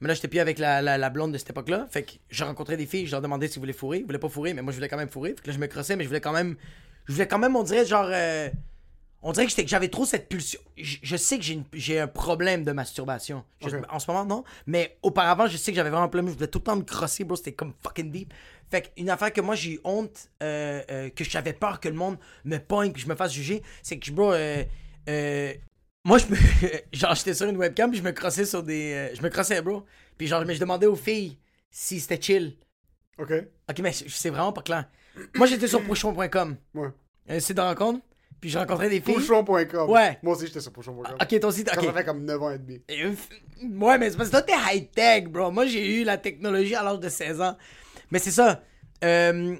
[0.00, 1.88] Mais là, j'étais plus avec la, la, la blonde de cette époque-là.
[1.90, 3.98] Fait que j'ai rencontré des filles, je leur demandais s'ils voulaient fourrer.
[3.98, 5.30] Ils voulaient pas fourrer, mais moi, je voulais quand même fourrer.
[5.30, 6.56] Fait que là, je me crossais, mais je voulais quand même.
[7.06, 8.08] Je voulais quand même, on dirait, genre.
[8.12, 8.48] euh,
[9.20, 10.60] on dirait que j'avais trop cette pulsion.
[10.76, 13.44] Je, je sais que j'ai un problème de masturbation.
[13.66, 13.76] Je-.
[13.90, 14.44] En ce moment, non.
[14.66, 16.28] Mais auparavant, je sais que j'avais vraiment un problème.
[16.28, 17.34] Je voulais tout le temps me crosser, bro.
[17.34, 18.32] C'était comme fucking deep.
[18.70, 21.88] Fait que une affaire que moi, j'ai eu honte, euh, euh, que j'avais peur que
[21.88, 24.62] le monde me pointe, que je me fasse juger, c'est que, bro, euh,
[26.08, 26.36] moi, je me.
[26.92, 28.92] genre, j'étais sur une webcam, puis je me crossais sur des.
[28.92, 29.84] euh, je me crossais, bro.
[30.16, 31.38] Puis genre, mais je demandais aux filles
[31.70, 32.56] si c'était chill.
[33.18, 33.32] Ok.
[33.68, 34.88] Ok, mais c'est vraiment pas clair.
[35.34, 36.88] Moi, j'étais sur prochon.com Ouais.
[37.28, 38.00] un site de rencontre.
[38.40, 39.14] Puis je rencontrais des filles.
[39.14, 39.90] Pochon.com.
[39.90, 40.18] Ouais.
[40.22, 41.16] Moi aussi, j'étais sur Pochon.com.
[41.20, 41.86] Ok, toi aussi, Quand ok.
[41.86, 42.80] ça fait comme 9 ans et demi.
[42.88, 43.04] Et,
[43.68, 45.50] Ouais, mais c'est parce que toi, t'es high-tech, bro.
[45.50, 47.56] Moi, j'ai eu la technologie à l'âge de 16 ans.
[48.12, 48.62] Mais c'est ça.
[49.04, 49.56] Euh,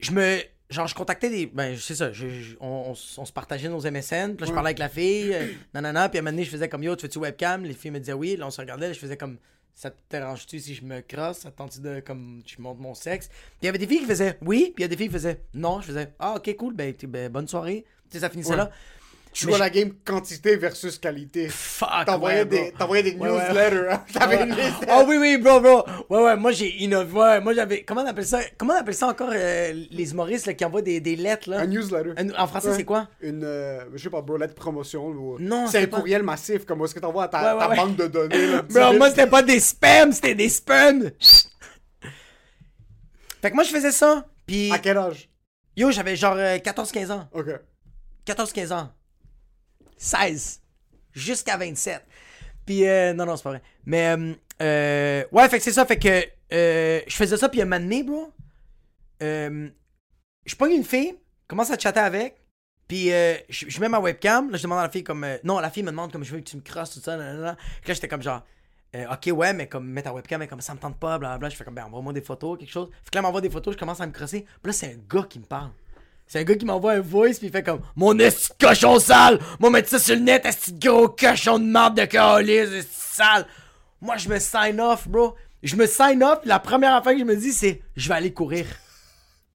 [0.00, 0.38] je me.
[0.72, 1.46] Genre, je contactais des.
[1.46, 2.12] Ben, c'est ça.
[2.12, 4.34] je- je- on, on se partageait nos MSN.
[4.34, 5.32] Puis là, je parlais avec la fille.
[5.34, 6.08] euh, nanana.
[6.08, 7.62] Puis à un moment donné, je faisais comme yo, tu fais-tu webcam?
[7.64, 8.36] Les filles me disaient oui.
[8.36, 8.88] Là, on se regardait.
[8.88, 9.38] là, je faisais comme.
[9.74, 11.38] Ça te dérange-tu si je me crosse?
[11.38, 12.00] Ça te de.
[12.00, 12.42] Comme.
[12.46, 13.28] Je montre mon sexe?
[13.28, 14.72] Puis il y avait des filles qui faisaient oui.
[14.74, 15.80] Puis il y a des filles qui faisaient non.
[15.80, 16.74] Je faisais ah, ok, cool.
[16.74, 17.84] Ben, ben, bonne soirée.
[18.10, 18.56] Tu sais, ça finissait Ouais.
[18.56, 18.70] là.
[19.32, 21.48] Tu jouais je- la game quantité versus qualité.
[21.48, 22.04] Fuck.
[22.04, 23.90] T'envoyais ouais, des, des Ouais, newsletters.
[23.90, 24.04] hein.
[24.12, 24.84] T'avais une liste.
[24.86, 25.84] Ah oui, oui, bro, bro.
[26.10, 27.12] Ouais, ouais, moi j'ai innové.
[27.18, 27.82] Ouais, moi j'avais.
[27.82, 28.40] Comment on appelle ça?
[28.58, 31.60] Comment on appelle ça encore euh, les humoristes là, qui envoient des, des lettres là?
[31.60, 32.10] Un newsletter.
[32.18, 33.08] Un- En français, c'est quoi?
[33.22, 35.06] Une, euh, je sais pas, bro, lettre promotion.
[35.06, 38.06] ou- Non, c'est un pas- courriel massif, comme est-ce que t'envoies à ta, banque de
[38.08, 38.46] données.
[38.48, 41.10] Là, Bro, moi c'était pas des spams, c'était des spams.
[43.40, 44.26] Fait que moi je faisais ça.
[44.46, 45.28] Puis, À quel âge?
[45.76, 47.28] Yo, j'avais genre euh, 14-15 ans.
[47.32, 47.46] Ok.
[48.26, 48.90] 14-15 ans.
[50.02, 50.60] 16.
[51.12, 52.02] Jusqu'à 27.
[52.66, 53.62] Puis, euh, non, non, c'est pas vrai.
[53.84, 55.86] Mais, euh, euh, ouais, fait que c'est ça.
[55.86, 58.32] Fait que euh, je faisais ça, puis un moment donné, bro,
[59.20, 61.14] je pogne une fille,
[61.46, 62.42] commence à chatter avec,
[62.88, 64.50] puis je, je mets ma webcam.
[64.50, 65.26] Là, je demande à la fille, comme.
[65.44, 67.16] non, la fille me demande, comme, je veux que tu me crosses, tout ça.
[67.16, 67.56] Là, là, là.
[67.86, 68.42] Là, j'étais comme genre.
[68.94, 71.48] ok, ouais, mais comme, mets ta webcam, mais comme ça me tente pas, blablabla.
[71.48, 72.88] Je fais comme, ben, envoie-moi des photos, quelque chose.
[73.04, 74.42] Fait que là, m'envoie des photos, je commence à me crosser.
[74.62, 75.70] Puis là, c'est un gars qui me parle.
[76.32, 78.98] C'est un gars qui m'envoie un voice puis il fait comme Mon esti de cochon
[78.98, 79.38] sale!
[79.60, 83.46] Moi mettre ça sur le net, esti de gros cochon de marde de esti sale!
[84.00, 85.34] Moi je me sign off, bro.
[85.62, 88.32] Je me sign off, la première affaire que je me dis c'est je vais aller
[88.32, 88.64] courir.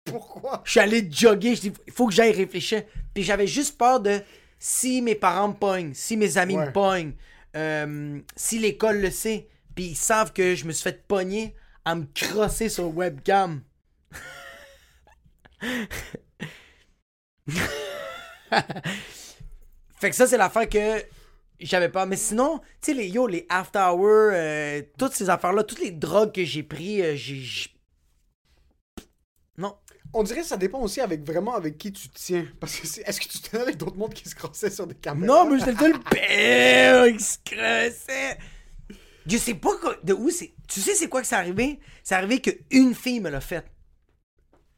[0.06, 0.62] Pourquoi?
[0.66, 2.84] Je suis allé jogger, je dis il faut que j'aille réfléchir.
[3.12, 4.22] Puis j'avais juste peur de
[4.60, 6.68] si mes parents me pognent, si mes amis Ouais.
[6.68, 7.14] me pognent,
[7.56, 11.56] euh, si l'école le sait, puis ils savent que je me suis fait pogner
[11.86, 13.62] à me crosser sur webcam.
[20.00, 21.04] fait que ça, c'est l'affaire que
[21.60, 22.06] j'avais pas.
[22.06, 25.92] Mais sinon, tu sais, les yo, les after hours, euh, toutes ces affaires-là, toutes les
[25.92, 27.70] drogues que j'ai pris, euh, j'ai.
[29.58, 29.76] Non.
[30.14, 32.48] On dirait que ça dépend aussi avec vraiment avec qui tu tiens.
[32.60, 34.88] Parce que c'est- est-ce que tu te tiens avec d'autres mondes qui se crossaient sur
[34.88, 35.44] des caméras?
[35.44, 38.38] Non, mais j'étais le père qui se crossait.
[39.26, 39.72] Je sais pas
[40.04, 40.54] de où c'est.
[40.70, 41.80] Tu sais, c'est quoi que c'est arrivé?
[42.04, 43.66] C'est arrivé qu'une fille me l'a fait.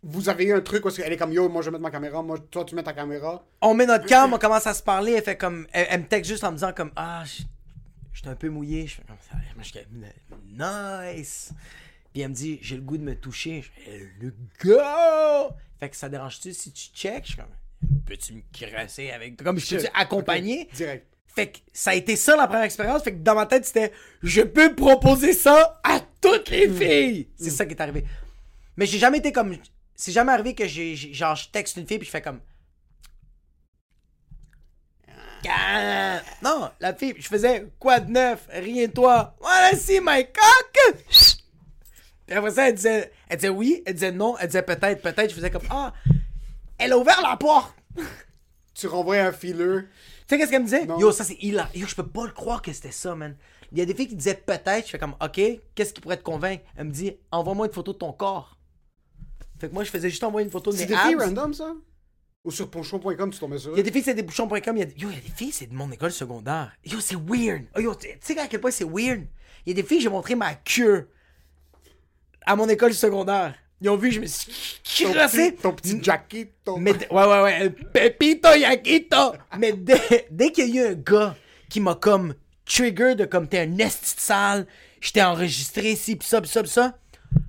[0.01, 1.91] Vous avez eu un truc où elle est comme yo, moi je vais mettre ma
[1.91, 3.43] caméra, moi toi tu mets ta caméra.
[3.61, 5.67] On met notre cam, on commence à se parler, elle fait comme.
[5.73, 7.43] Elle, elle me texte juste en me disant comme Ah, je-
[8.13, 8.87] j'étais un peu mouillé.
[8.87, 9.35] Je fais comme ça.
[9.55, 11.51] Moi, je Nice.
[12.13, 13.61] Puis elle me dit J'ai le goût de me toucher.
[13.61, 14.33] Je fais Le
[14.63, 15.49] gars.
[15.79, 17.23] Fait que ça dérange-tu si tu check?
[17.23, 19.41] Je suis comme Peux-tu me crasser avec.
[19.43, 20.69] Comme je te dis, accompagné.
[20.73, 21.07] Direct.
[21.27, 23.03] Fait que ça a été ça la première expérience.
[23.03, 23.91] Fait que dans ma tête, c'était
[24.23, 27.27] je peux proposer ça à toutes les filles.
[27.37, 28.05] C'est ça qui est arrivé.
[28.77, 29.55] Mais j'ai jamais été comme.
[29.99, 30.95] C'est jamais arrivé que j'ai.
[30.95, 32.39] Genre, je texte une fille puis je fais comme.
[35.45, 36.21] Ah!
[36.41, 38.47] Non, la fille, je faisais quoi de neuf?
[38.49, 39.35] Rien de toi.
[39.41, 40.95] Voilà, si, my cock!
[42.31, 45.31] Après ça, elle disait, elle disait oui, elle disait non, elle disait peut-être, peut-être.
[45.31, 45.91] Je faisais comme Ah!
[46.77, 47.75] Elle a ouvert la porte!
[48.73, 49.81] Tu renvoies un feeler.
[49.81, 49.89] Tu
[50.29, 50.85] sais qu'est-ce qu'elle me disait?
[50.85, 50.97] Non.
[50.97, 51.71] Yo, ça c'est hilarant.
[51.75, 53.35] Yo, je peux pas le croire que c'était ça, man.
[53.73, 54.85] Il y a des filles qui disaient peut-être.
[54.85, 55.41] Je fais comme, ok,
[55.75, 56.63] qu'est-ce qui pourrait te convaincre?
[56.77, 58.58] Elle me dit, envoie-moi une photo de ton corps.
[59.59, 61.23] Fait que moi, je faisais juste envoyer une photo de C'est mes des filles abs.
[61.23, 61.73] random ça?
[62.45, 64.77] Ou sur ponchon.com tu tombais sur Il y a des filles, c'est des bouchons.com.
[64.77, 64.95] Il y a des...
[64.97, 66.71] Yo, il y a des filles, c'est de mon école secondaire.
[66.85, 67.63] Yo, c'est weird.
[67.75, 69.23] Oh, yo, tu sais à quel point c'est weird?
[69.65, 71.09] Il y a des filles, j'ai montré ma queue
[72.45, 73.55] à mon école secondaire.
[73.81, 75.51] Ils ont vu, je me suis Ton crassé.
[75.51, 76.77] petit, ton petit jacket, ton...
[76.77, 77.69] Mais ouais, ouais, ouais.
[77.69, 79.33] Pepito Yakito.
[79.57, 81.35] Mais dès, dès qu'il y a eu un gars
[81.69, 82.33] qui m'a comme
[82.65, 84.65] trigger de comme t'es un esti sale,
[84.99, 86.97] j'étais enregistré ici, pis ça, pis ça, pis ça,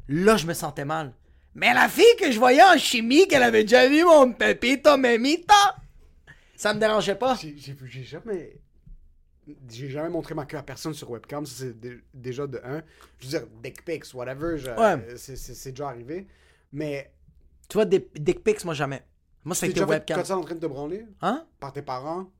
[0.09, 1.13] là, je me sentais mal.
[1.55, 5.53] Mais la fille que je voyais en chimie, qu'elle avait déjà vu mon Pepito Memito,
[6.57, 7.35] ça me dérangeait pas.
[7.37, 8.61] J'ai jamais...
[9.69, 12.83] J'ai jamais montré ma queue à personne sur webcam, ça c'est dé- déjà de un.
[13.19, 15.17] Je veux dire, dick pics, whatever, je- Ouais.
[15.17, 16.29] c'est- c'est c'est déjà arrivé.
[16.73, 17.11] Mais
[17.69, 19.03] Tu vois, des dick pics, moi, jamais.
[19.43, 21.05] Moi, c'est t'es déjà fait comme ça en train de te branler?
[21.23, 21.47] Hein?
[21.59, 22.31] par tes parents?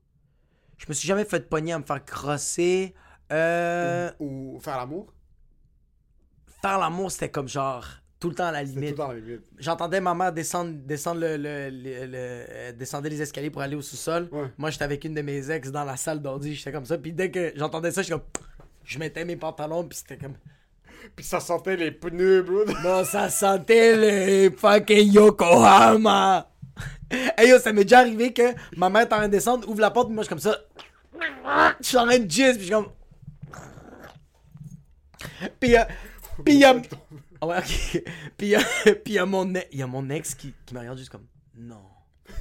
[0.77, 2.95] Je me suis jamais fait pogner à me faire crosser.
[3.31, 5.11] Euh, ou faire l'amour?
[6.61, 7.85] Faire l'amour, c'était comme genre
[8.21, 8.95] tout le temps à la limite.
[8.97, 9.41] limite.
[9.57, 13.75] J'entendais ma mère descendre, descendre le, le- le- le- euh, descendre les escaliers pour aller
[13.75, 14.29] au sous-sol.
[14.31, 14.45] Ouais.
[14.59, 16.97] Moi, j'étais avec une de mes ex dans la salle d'ordi, j'étais comme ça.
[16.99, 18.23] Puis dès que j'entendais ça, j'étais comme.
[18.85, 20.35] Je mettais mes pantalons, puis c'était comme.
[21.15, 22.63] Puis ça sentait les pneus, bro.
[22.83, 26.47] Non, ça sentait le fucking Yokohama!
[27.37, 29.81] hey yo, ça m'est déjà arrivé que ma mère est en train de descendre, ouvre
[29.81, 30.57] la porte, puis moi, je suis comme ça.
[31.81, 32.87] Je suis en train de jizz, puis je suis comme.
[35.59, 35.83] Puis, euh,
[36.45, 36.75] puis a.
[37.41, 38.03] Ah ouais, ok.
[38.37, 40.73] Puis il y a, puis il y a mon, y a mon ex qui, qui
[40.75, 41.25] me regarde juste comme.
[41.55, 41.81] Non.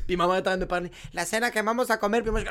[0.07, 0.91] Puis maman est en train de parler.
[1.15, 2.21] La cena que vamos a comer.
[2.23, 2.47] Puis moi, je.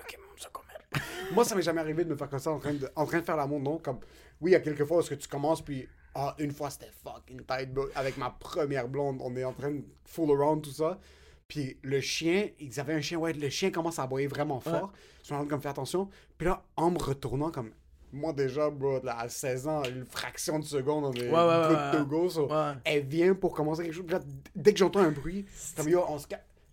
[0.00, 1.04] Ok, vamos a comer.
[1.32, 3.20] Moi, ça m'est jamais arrivé de me faire comme ça en train de, en train
[3.20, 3.78] de faire l'amour, non.
[3.78, 4.00] Comme,
[4.40, 6.70] oui, il y a quelques fois où est-ce que tu commences, puis ah, une fois
[6.70, 7.86] c'était fucking tight, bro.
[7.94, 10.98] Avec ma première blonde, on est en train de fool around, tout ça.
[11.46, 14.92] Puis le chien, ils avaient un chien, ouais, le chien commence à aboyer vraiment fort.
[15.24, 16.08] Je me rends comme, fais attention.
[16.38, 17.72] Puis là, en me retournant, comme,
[18.12, 22.04] moi déjà, bro, là, à 16 ans, une fraction de seconde, on est Ouais, ouais,
[22.06, 22.28] go.
[22.28, 22.48] so.
[22.84, 24.06] Elle vient pour commencer quelque chose.
[24.54, 25.46] Dès que j'entends un bruit,
[25.76, 26.26] comme, yo, on se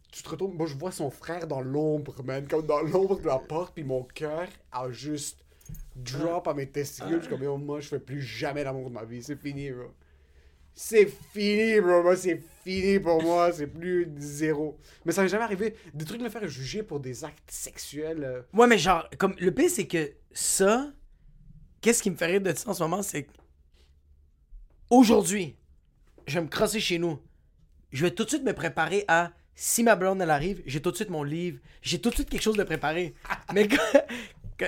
[0.09, 3.27] tu te retournes, moi je vois son frère dans l'ombre, man, comme dans l'ombre de
[3.27, 5.37] la porte, puis mon cœur a juste
[5.95, 7.17] drop à mes testicules.
[7.17, 9.69] Je suis comme, yo, moi je fais plus jamais l'amour de ma vie, c'est fini,
[9.69, 9.91] bro.
[10.73, 12.03] C'est fini, bro.
[12.03, 13.51] Moi, c'est fini pour moi.
[13.51, 14.77] C'est plus zéro.
[15.05, 15.75] Mais ça m'est jamais arrivé.
[15.93, 18.23] Des trucs de me faire juger pour des actes sexuels.
[18.23, 20.91] euh, Ouais, mais genre, comme le pire, c'est que ça,
[21.87, 23.31] qu'est-ce qui me fait rire de ça en ce moment, c'est que
[24.89, 25.55] aujourd'hui,
[26.25, 27.17] je vais me crosser chez nous.
[27.93, 30.91] Je vais tout de suite me préparer à si ma blonde elle arrive, j'ai tout
[30.91, 33.13] de suite mon livre, j'ai tout de suite quelque chose de préparé.
[33.53, 33.77] mais que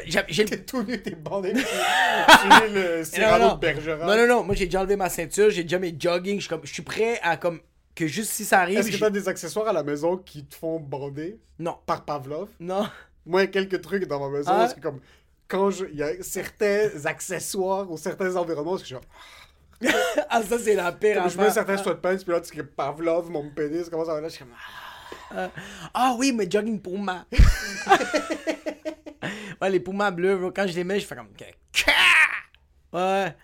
[0.05, 1.51] j'ai T'es tout nu, t'es bandé.
[1.53, 3.55] Le non, Cyrano non.
[3.55, 4.07] de Bergerac.
[4.07, 6.49] non, non, non, moi j'ai déjà enlevé ma ceinture, j'ai déjà mes jogging, je suis
[6.49, 7.59] comme, je suis prêt à comme
[7.95, 10.55] que juste si ça arrive, Est-ce que t'as des accessoires à la maison qui te
[10.55, 11.37] font bander?
[11.59, 12.47] Non, par Pavlov?
[12.61, 12.87] Non,
[13.25, 14.51] Moi, il y a quelques trucs dans ma maison.
[14.53, 14.59] Ah.
[14.59, 15.01] parce que comme,
[15.49, 19.01] quand je- il y a certains accessoires ou certains environnements, parce que genre,
[20.29, 23.49] ah ça c'est la pire je mets certains sweatpants, puis là, tu sais, Pavlov, mon
[23.49, 24.53] pénis, comment ça va là, je suis comme,
[25.33, 25.49] ah.
[25.93, 27.25] Ah oui, mais jogging Puma.
[29.61, 31.27] ouais, les Puma bleus, bro, quand je les mets, je fais comme.
[32.91, 33.35] Ouais.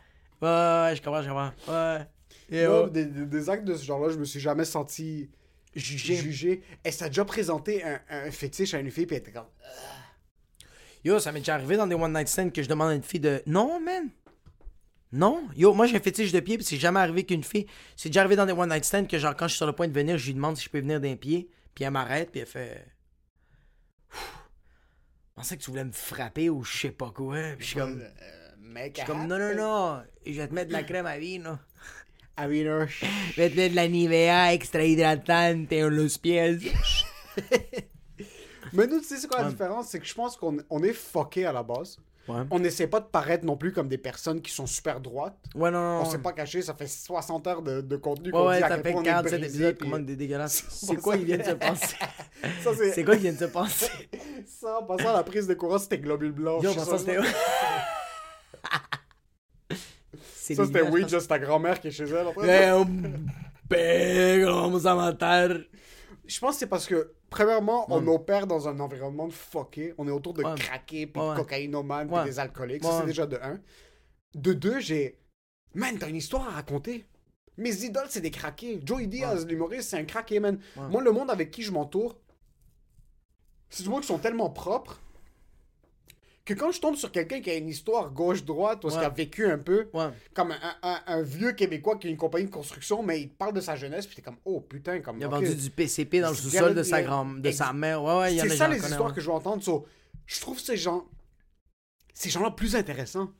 [0.42, 1.52] Ouais, ouais, je comprends, je comprends.
[1.68, 2.06] Ouais.
[2.50, 5.30] Et Moi, oh, des, des- des actes de ce genre-là, je me suis jamais senti
[5.76, 6.16] jugé.
[6.16, 6.62] jugé.
[6.84, 9.46] Est-ce que t'as déjà présenté un, un fétiche à une fille, puis elle était comme,
[11.06, 13.04] Yo, ça m'est déjà arrivé dans des one night stands que je demande à une
[13.04, 13.42] fille de.
[13.46, 14.10] Non, man.
[15.12, 15.48] Non.
[15.56, 17.68] Yo, moi j'ai un fétiche de pied, puis c'est jamais arrivé qu'une fille.
[17.96, 19.74] C'est déjà arrivé dans des one night stands que, genre, quand je suis sur le
[19.74, 22.32] point de venir, je lui demande si je peux venir d'un pied, puis elle m'arrête,
[22.32, 22.86] puis elle fait.
[24.12, 24.18] Je
[25.36, 27.38] pensais que tu voulais me frapper ou je sais pas quoi.
[27.56, 28.02] Puis je suis comme.
[28.02, 31.06] euh, mec, Je suis comme, non, non, non, je vais te mettre de la crème
[31.06, 31.60] à vie, non.
[32.38, 36.72] I mean, uh, Je vais te mettre de la Nivea extra hydratante en los pies.
[38.74, 39.52] Mais nous, tu sais, c'est quoi la Ouais.
[39.52, 39.88] différence?
[39.90, 41.98] C'est que je pense qu'on on est fucké à la base.
[42.28, 42.42] Ouais.
[42.50, 45.38] On n'essaie pas de paraître non plus comme des personnes qui sont super droites.
[45.54, 46.02] Ouais, non, non.
[46.02, 48.64] On s'est pas caché, ça fait 60 heures de, de contenu Ouais, qu'on ouais, dit
[48.64, 50.64] à ça quel point on est 47 brisé, épisodes, puis- comment t'es dégueulasse.
[50.70, 51.20] C'est quoi ça.
[51.20, 51.96] qui vient de se passer?
[52.64, 53.04] Ça, c'est...
[53.06, 53.92] Quoi qui vient de se passer?
[54.48, 56.64] Ça, en passant, la prise de courant, c'était globules blancs.
[56.64, 57.18] Yo, sais ça c'était.
[60.36, 62.28] C'est Ça, c'était oui, juste ta grand-mère qui est chez elle.
[62.28, 62.68] après.
[62.70, 62.86] Un
[63.68, 65.50] père, vamos a matar.
[66.28, 69.94] Je pense que c'est parce que, premièrement, on opère dans un environnement de fucké.
[69.98, 70.56] On est autour de Ouais.
[70.56, 71.38] craqués, puis Ouais, de ouais.
[71.38, 72.24] cocaïnomanes, puis Ouais.
[72.26, 72.84] des alcooliques.
[72.84, 72.90] Ouais.
[72.90, 73.60] Ça, c'est déjà de un.
[74.34, 75.20] De deux, j'ai...
[75.74, 77.06] Man, t'as une histoire à raconter.
[77.58, 78.80] Mes idoles, c'est des craqués.
[78.86, 80.60] Joey Diaz, l'humoriste, c'est un craqué, man.
[80.78, 80.88] Ouais.
[80.90, 82.16] Moi, le monde avec qui je m'entoure,
[83.70, 85.02] c'est du monde qui sont tellement propres
[86.46, 88.94] que quand je tombe sur quelqu'un qui a une histoire gauche-droite, ou Ouais.
[88.94, 90.10] qui a vécu un peu, Ouais.
[90.36, 93.36] comme un, un- un vieux Québécois qui a une compagnie de construction, mais il te
[93.36, 95.18] parle de sa jeunesse, puis t'es comme, oh putain, comme.
[95.18, 98.04] Il a vendu du PCP dans le sous-sol de sa grand de sa mère.
[98.04, 99.16] Ouais, ouais, C'est ça les connaît, histoires ouais.
[99.16, 99.64] que je veux entendre.
[99.64, 99.86] so,
[100.28, 101.06] je trouve ces gens.
[102.14, 103.32] Ces gens-là plus intéressants.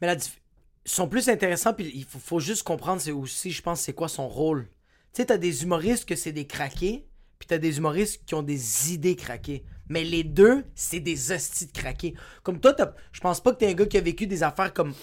[0.00, 0.38] Mais la dif-
[0.84, 3.92] ils sont plus intéressants, puis il faut, faut juste comprendre, c'est aussi, je pense, c'est
[3.92, 4.68] quoi son rôle.
[5.12, 7.06] Tu sais, t'as des humoristes que c'est des craqués,
[7.42, 9.64] puis t'as des humoristes qui ont des idées craquées.
[9.88, 12.14] Mais les deux, c'est des hosties de craqués.
[12.44, 12.72] Comme toi,
[13.10, 14.94] je pense pas que t'es un gars qui a vécu des affaires comme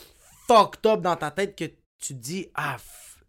[0.48, 3.22] fucked up dans ta tête que tu te dis, ah, f-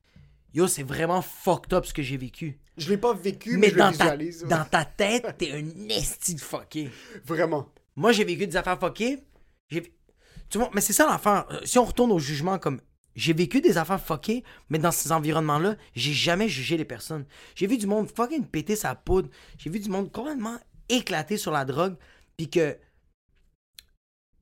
[0.54, 2.60] yo, c'est vraiment fucked up ce que j'ai vécu.
[2.76, 5.88] Je l'ai pas vécu, mais, Mais je le dans ta, dans ta tête, t'es un
[5.88, 6.88] esti de fucké.
[7.24, 7.68] Vraiment.
[7.96, 9.24] Moi, j'ai vécu des affaires fuckées.
[9.68, 11.46] Tu vois, mais c'est ça l'affaire.
[11.50, 12.80] Euh, Si on retourne au jugement, comme
[13.16, 17.26] j'ai vécu des affaires fuckées, mais dans ces environnements-là, j'ai jamais jugé les personnes.
[17.54, 19.28] J'ai vu du monde fucking péter sa poudre.
[19.58, 20.58] J'ai vu du monde complètement
[20.88, 21.96] éclaté sur la drogue.
[22.36, 22.78] Puis que,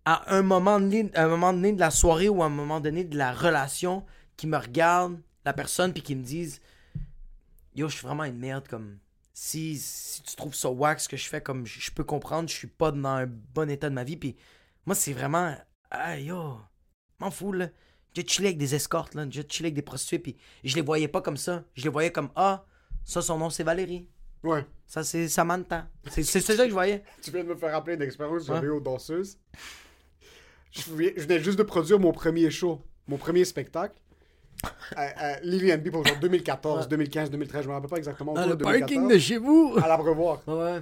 [0.05, 3.05] à un moment, donné, un moment donné de la soirée ou à un moment donné
[3.05, 4.05] de la relation,
[4.37, 6.61] qui me regardent, la personne, puis qui me disent
[7.75, 8.67] Yo, je suis vraiment une merde.
[8.69, 8.99] Comme,
[9.33, 12.49] si, si tu trouves ça wax ce que je fais, comme je, je peux comprendre,
[12.49, 14.17] je suis pas dans un bon état de ma vie.
[14.17, 14.37] Puis
[14.87, 15.55] moi, c'est vraiment.
[15.91, 16.59] Ah, yo,
[17.19, 17.69] m'en fous, là.
[18.15, 19.27] J'ai chillé avec des escortes, là.
[19.31, 21.65] J'ai chillé avec des prostituées, puis je les voyais pas comme ça.
[21.75, 22.65] Je les voyais comme Ah,
[23.05, 24.07] ça, son nom, c'est Valérie.
[24.43, 24.65] Ouais.
[24.87, 25.87] Ça, c'est Samantha.
[26.11, 27.03] C'est ça que je voyais.
[27.23, 29.39] Tu viens de me faire rappeler une expérience que j'avais aux danseuses.
[30.71, 33.95] Je venais juste de produire mon premier show, mon premier spectacle.
[34.97, 36.89] À, Lily and People, genre 2014, Ouais.
[36.91, 38.35] 2015, 2013, je me rappelle pas exactement.
[38.35, 39.77] Dans le parking 2014, de chez vous.
[39.81, 40.43] À l'abreuvoir.
[40.49, 40.81] Ouais.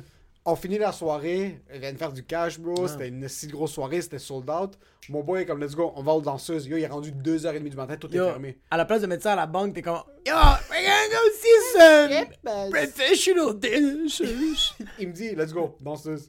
[0.49, 2.83] On finit la soirée, elle vient de faire du cash, bro.
[2.83, 2.89] Ouais.
[2.89, 4.79] C'était une si grosse soirée, c'était sold out.
[5.09, 6.69] Mon boy est comme, let's go, on va aux danseuses.
[6.69, 8.57] Yo, il est rendu 2h30 du matin, tout est fermé.
[8.71, 12.11] à la place de mettre ça à la banque, t'es comme Yo, go see some
[12.13, 13.57] Yep, ben, professional.
[15.01, 16.29] Il me dit, let's go, danseuse.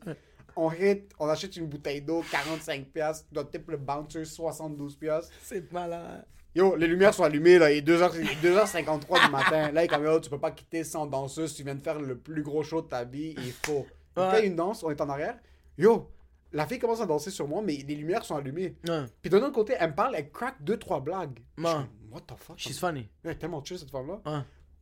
[0.55, 4.97] On hit, on achète une bouteille d'eau, 45$, piastres, notre type le bouncer, 72$.
[4.97, 5.31] piastres.
[5.43, 6.25] C'est malade.
[6.55, 9.71] Yo, les lumières sont allumées, là, il est 2h, 2h53 du matin.
[9.71, 11.99] Là, il est comme, yo, tu peux pas quitter sans danseuse, tu viens de faire
[11.99, 13.85] le plus gros show de ta vie, il faut.
[14.17, 14.31] Il Ouais.
[14.31, 15.37] fait une danse, on est en arrière.
[15.77, 16.09] Yo,
[16.51, 18.75] la fille commence à danser sur moi, mais les lumières sont allumées.
[18.87, 19.05] Ouais.
[19.21, 21.39] Puis d'un autre côté, elle me parle, elle craque deux, trois blagues.
[21.57, 21.81] Je suis Ouais.
[21.83, 22.57] comme, What the fuck?
[22.57, 23.09] She's funny.
[23.23, 24.21] Elle est tellement chill, cette femme-là.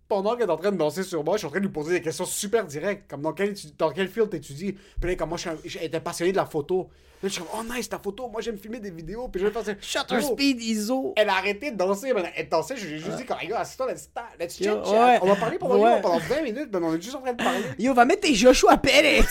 [0.08, 1.72] Pendant qu'elle est en train de danser sur moi, je suis en train de lui
[1.72, 4.74] poser des questions super directes, comme dans quel, dans quel field t'étudies.
[5.02, 6.90] Puis là, comme moi, j'étais passionné de la photo.
[7.24, 9.30] Là, je suis comme, oh nice, ta photo, moi j'aime filmer des vidéos.
[9.30, 9.72] Puis je vais ça.
[9.82, 11.14] Shutter speed ISO.
[11.16, 12.26] Elle a arrêté de danser, man.
[12.36, 15.20] Elle dansait, je lui ai juste dit, comme, gars, assis-toi, let's, let's ouais.
[15.24, 16.02] On a parlé pendant, Ouais.
[16.02, 16.84] pendant 20 minutes, man.
[16.84, 17.62] On est juste en train de parler.
[17.80, 19.22] Yo, va mettre tes Joshua Perez.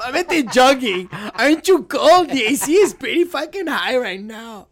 [0.00, 1.08] va mettre tes jogging.
[1.38, 2.28] Aren't you cold?
[2.28, 4.66] The AC is pretty fucking high right now.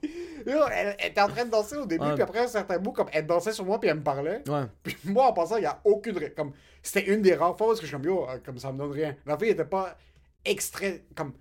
[0.47, 2.14] Elle, elle était en train de danser au début, Ouais.
[2.14, 4.43] puis après un certain bout, comme elle dansait sur moi, puis elle me parlait.
[4.49, 4.64] Ouais.
[4.82, 6.18] Puis moi, en passant, il n'y a aucune.
[6.36, 8.78] Comme, c'était une des rares fois où je suis comme yo, euh, comme ça me
[8.78, 9.16] donne rien.
[9.26, 9.97] La fille était pas
[10.45, 11.05] extrait.
[11.14, 11.32] Comme.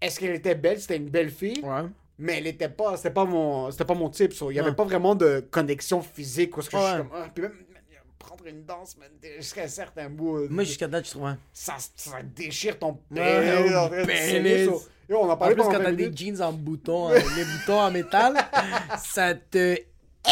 [0.00, 0.80] Est-ce qu'elle était belle?
[0.80, 1.60] C'était une belle fille.
[1.64, 1.88] Ouais.
[2.18, 2.96] Mais elle était pas.
[2.96, 3.70] C'était pas mon.
[3.70, 4.32] C'était pas mon type.
[4.50, 6.50] Il y avait pas vraiment de connexion physique.
[6.52, 7.08] Que je suis comme.
[7.14, 7.52] ah, puis même.
[8.26, 9.08] Prendre une danse, man,
[9.38, 10.48] jusqu'à un certain bout.
[10.50, 11.24] Moi, jusqu'à date, je trouve.
[11.24, 11.34] Ouais.
[11.52, 14.68] ça, ça déchire ton pénis en pénis.
[15.08, 17.18] Yo, on en En parlait plus, pendant quand 20 t'as des jeans en bouton, euh,
[17.36, 18.36] les boutons en métal,
[19.04, 19.76] ça te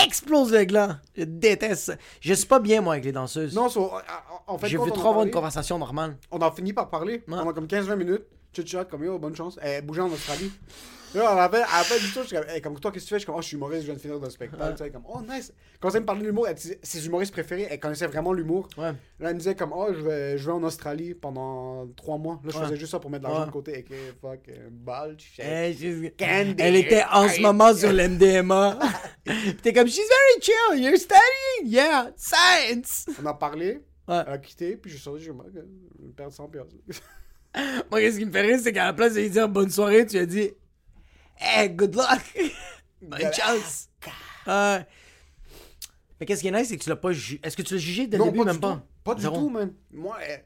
[0.04, 0.96] explose le gland.
[1.14, 1.94] Je déteste ça.
[2.22, 3.54] Je suis pas bien, moi, avec les danseuses.
[3.54, 6.16] Non, so, en- en fait, je veux trop avoir une conversation normale.
[6.30, 7.22] On a fini par parler.
[7.28, 7.34] Ouais.
[7.34, 8.22] On a comme 15-20 minutes.
[8.56, 9.58] Chit chat, comme yo, bonne chance.
[9.62, 10.50] Elle bougeait en Australie.
[11.14, 13.04] Là, la fin, à la fin du tout, je suis comme, hey, comme toi, qu'est-ce
[13.04, 13.16] que tu fais?
[13.16, 14.74] Je suis comme, oh, je suis humoriste, je viens de finir le spectacle.
[14.76, 15.52] Tu sais, comme, oh, nice.
[15.80, 18.68] Quand elle me parlait de l'humour, elle disait- ses humoristes préférés, elle connaissait vraiment l'humour.
[18.78, 18.92] Ouais.
[19.20, 22.40] Là, elle me disait, comme, oh, je vais, je vais en Australie pendant 3 mois.
[22.44, 22.64] Là, je Ouais.
[22.64, 23.46] faisais juste ça pour mettre de l'argent Ouais.
[23.48, 23.78] de côté.
[23.78, 25.16] Et que, fuck, euh, balle,
[26.18, 26.54] Candy.
[26.58, 28.78] Elle était en ce moment sur l'MDMA.
[29.62, 30.82] T'es comme, she's very chill.
[30.82, 31.64] You're studying?
[31.72, 33.06] Yeah, science.
[33.22, 33.80] On a parlé.
[34.08, 34.22] Ouais.
[34.26, 35.42] Elle a quitté, puis je suis sorti, je me
[36.16, 36.74] perdre 100 piastres.
[37.90, 40.06] Moi, qu'est-ce qui me fait rire, c'est qu'à la place de lui dire bonne soirée,
[40.06, 40.50] tu lui as dit,
[41.36, 42.20] hey, good luck.
[43.02, 43.88] Bonne Good chance.
[44.46, 44.86] Ouais.
[46.20, 47.40] Mais qu'est-ce qui est nice, c'est que tu l'as pas jugé.
[47.42, 48.74] Est-ce que tu l'as jugé dès le début, pas même pas?
[48.74, 48.82] tout.
[49.02, 49.36] Pas du Zéro.
[49.36, 49.72] tout, man.
[49.90, 50.36] Moi, euh,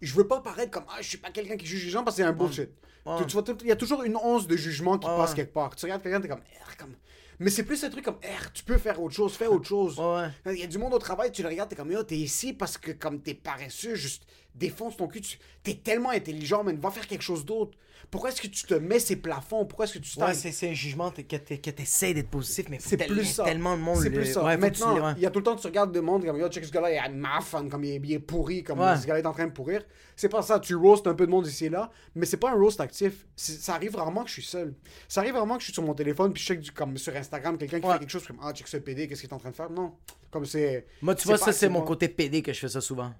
[0.00, 2.16] je veux pas paraître comme ah, je suis pas quelqu'un qui juge les gens parce
[2.16, 2.70] que c'est un bullshit.
[3.04, 3.18] Ouais.
[3.18, 5.34] Tu- tu vois, tout- Il y a toujours une once de jugement qui Ouais, passe
[5.34, 5.76] quelque part.
[5.76, 6.94] Tu regardes quelqu'un, t'es comme, Eh, comme.
[7.38, 9.98] Mais c'est plus un truc comme, Eh, tu peux faire autre chose, fais autre chose.
[9.98, 10.54] Ouais, ouais.
[10.54, 12.54] Il y a du monde au travail, tu le regardes, t'es comme, yo, t'es ici
[12.54, 15.20] parce que comme t'es paresseux, juste défonce ton cul.
[15.20, 15.38] Tu...
[15.62, 17.76] T'es tellement intelligent, man, va faire quelque chose d'autre.
[18.10, 19.64] Pourquoi est-ce que tu te mets ces plafonds?
[19.66, 20.36] Pourquoi est-ce que tu Ouais, t'arrêtes?
[20.36, 21.36] c'est c'est un jugement que que
[21.70, 23.44] t'essaies d'être positif, mais C'est plus ça.
[23.44, 23.98] tellement de monde.
[24.02, 24.44] C'est le- plus ça.
[24.44, 25.12] Ouais, que tu- Maintenant, ouais.
[25.16, 26.90] il y a tout le temps, tu regardes le monde comme, yo, check ce gars-là,
[26.92, 28.96] il est mafan, comme il est, il est pourri, comme Ouais.
[28.96, 29.82] ce gars-là est en train de pourrir.
[30.16, 30.60] C'est pas ça.
[30.60, 33.26] Tu roast un peu de monde ici et là, mais c'est pas un roast actif.
[33.36, 34.74] Ça arrive rarement que je suis seul.
[35.08, 37.14] Ça arrive rarement que je suis sur mon téléphone, puis je check du, comme sur
[37.16, 37.92] Instagram, quelqu'un qui Ouais.
[37.94, 39.70] fait quelque chose, comme, ah, check ce PD, qu'est-ce qu'il est en train de faire?
[39.70, 39.94] Non.
[40.30, 40.86] Comme c'est.
[41.02, 43.12] Moi, tu c'est vois, ça, c'est mon pas- côté PD que je fais ça souvent.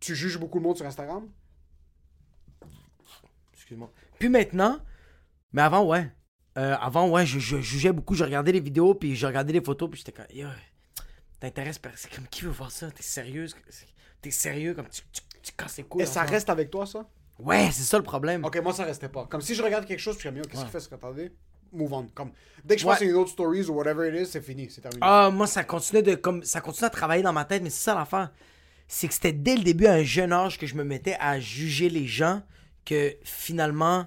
[0.00, 1.26] Tu juges beaucoup le monde sur Instagram?
[3.68, 3.92] Excuse-moi.
[4.18, 4.78] Puis maintenant,
[5.52, 6.10] mais avant, ouais.
[6.56, 8.14] Euh, avant, ouais, je, je jugeais beaucoup.
[8.14, 10.48] Je regardais les vidéos, puis je regardais les photos, puis j'étais comme, yo,
[11.38, 12.90] t'intéresses, c'est comme, qui veut voir ça?
[12.90, 13.54] T'es sérieuse?
[14.22, 14.72] T'es sérieux?
[14.72, 16.02] Comme, tu, tu, tu casses les couilles.
[16.02, 17.06] Et ça reste avec toi, ça?
[17.38, 18.42] Ouais, c'est ça le problème.
[18.42, 19.26] Ok, moi, ça restait pas.
[19.26, 21.30] Comme si je regarde quelque chose, puis je comme, yo, qu'est-ce qu'il fait ce attendez?
[21.70, 22.06] Move on.
[22.14, 22.32] Comme,
[22.64, 22.96] dès que je Ouais.
[22.98, 25.00] à une autre stories ou whatever it is, c'est fini, c'est terminé.
[25.02, 27.84] Ah, moi, ça continuait de comme ça continue à travailler dans ma tête, mais c'est
[27.84, 28.32] ça l'affaire.
[28.88, 31.38] C'est que c'était dès le début, à un jeune âge, que je me mettais à
[31.38, 32.42] juger les gens,
[32.88, 34.06] que finalement,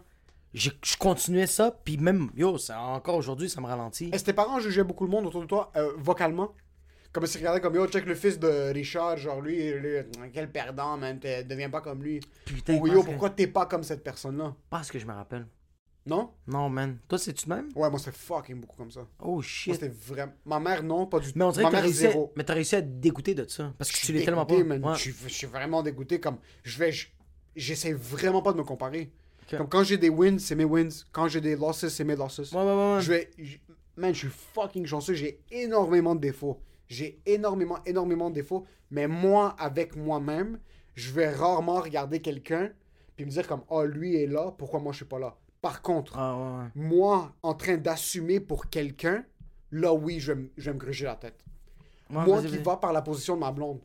[0.53, 4.09] je, je continuais ça, puis même, yo, ça, encore aujourd'hui, ça me ralentit.
[4.11, 6.53] Est-ce que tes parents jugeaient beaucoup le monde autour de toi, euh, vocalement?
[7.13, 9.97] Comme s'ils regardaient comme, yo, check le fils de Richard, genre lui, lui,
[10.33, 12.21] quel perdant, man, t'es- deviens pas comme lui.
[12.45, 14.55] Putain, Ou yo, que- pourquoi t'es pas comme cette personne-là?
[14.69, 15.45] Pas ce que je me rappelle.
[16.05, 16.31] Non?
[16.47, 16.97] Non, man.
[17.07, 17.69] Toi, c'est-tu de même?
[17.75, 19.01] Ouais, moi, c'était fucking beaucoup comme ça.
[19.19, 19.73] Oh Moi, shit.
[19.75, 20.31] c'était vraiment.
[20.45, 21.37] Ma mère, non, pas du tout.
[21.37, 22.09] Mais on dirait Ma que t'as mère, réussi, à...
[22.11, 22.33] zéro.
[22.35, 23.71] mais t'as réussi à te dégoûter de ça.
[23.77, 24.55] Parce que Je tu l'es tellement pas.
[24.55, 24.83] dégoûté, man.
[24.91, 24.95] Ouais.
[24.95, 26.19] Je, suis- je suis vraiment dégoûté.
[26.19, 26.91] Comme, je vais.
[26.91, 27.07] je-
[27.55, 29.11] J'essaie vraiment pas de me comparer.
[29.57, 30.89] Comme quand j'ai des wins, c'est mes wins.
[31.11, 32.39] Quand j'ai des losses, c'est mes losses.
[32.53, 33.01] Ouais, ouais, ouais.
[33.01, 33.29] Je vais.
[33.37, 33.57] je-
[33.97, 35.13] Man, je suis fucking chanceux.
[35.13, 36.57] J'ai énormément de défauts.
[36.87, 38.65] J'ai énormément, énormément de défauts.
[38.89, 40.59] Mais moi, avec moi-même,
[40.95, 42.69] je vais rarement regarder quelqu'un
[43.17, 45.35] puis me dire comme, oh, lui est là, pourquoi moi je suis pas là?
[45.61, 49.23] Par contre, Ah, moi, en train d'assumer pour quelqu'un,
[49.71, 51.43] là, oui, je vais, me- je vais me gruger la tête.
[52.25, 53.79] Moi qui va par la position de ma blonde.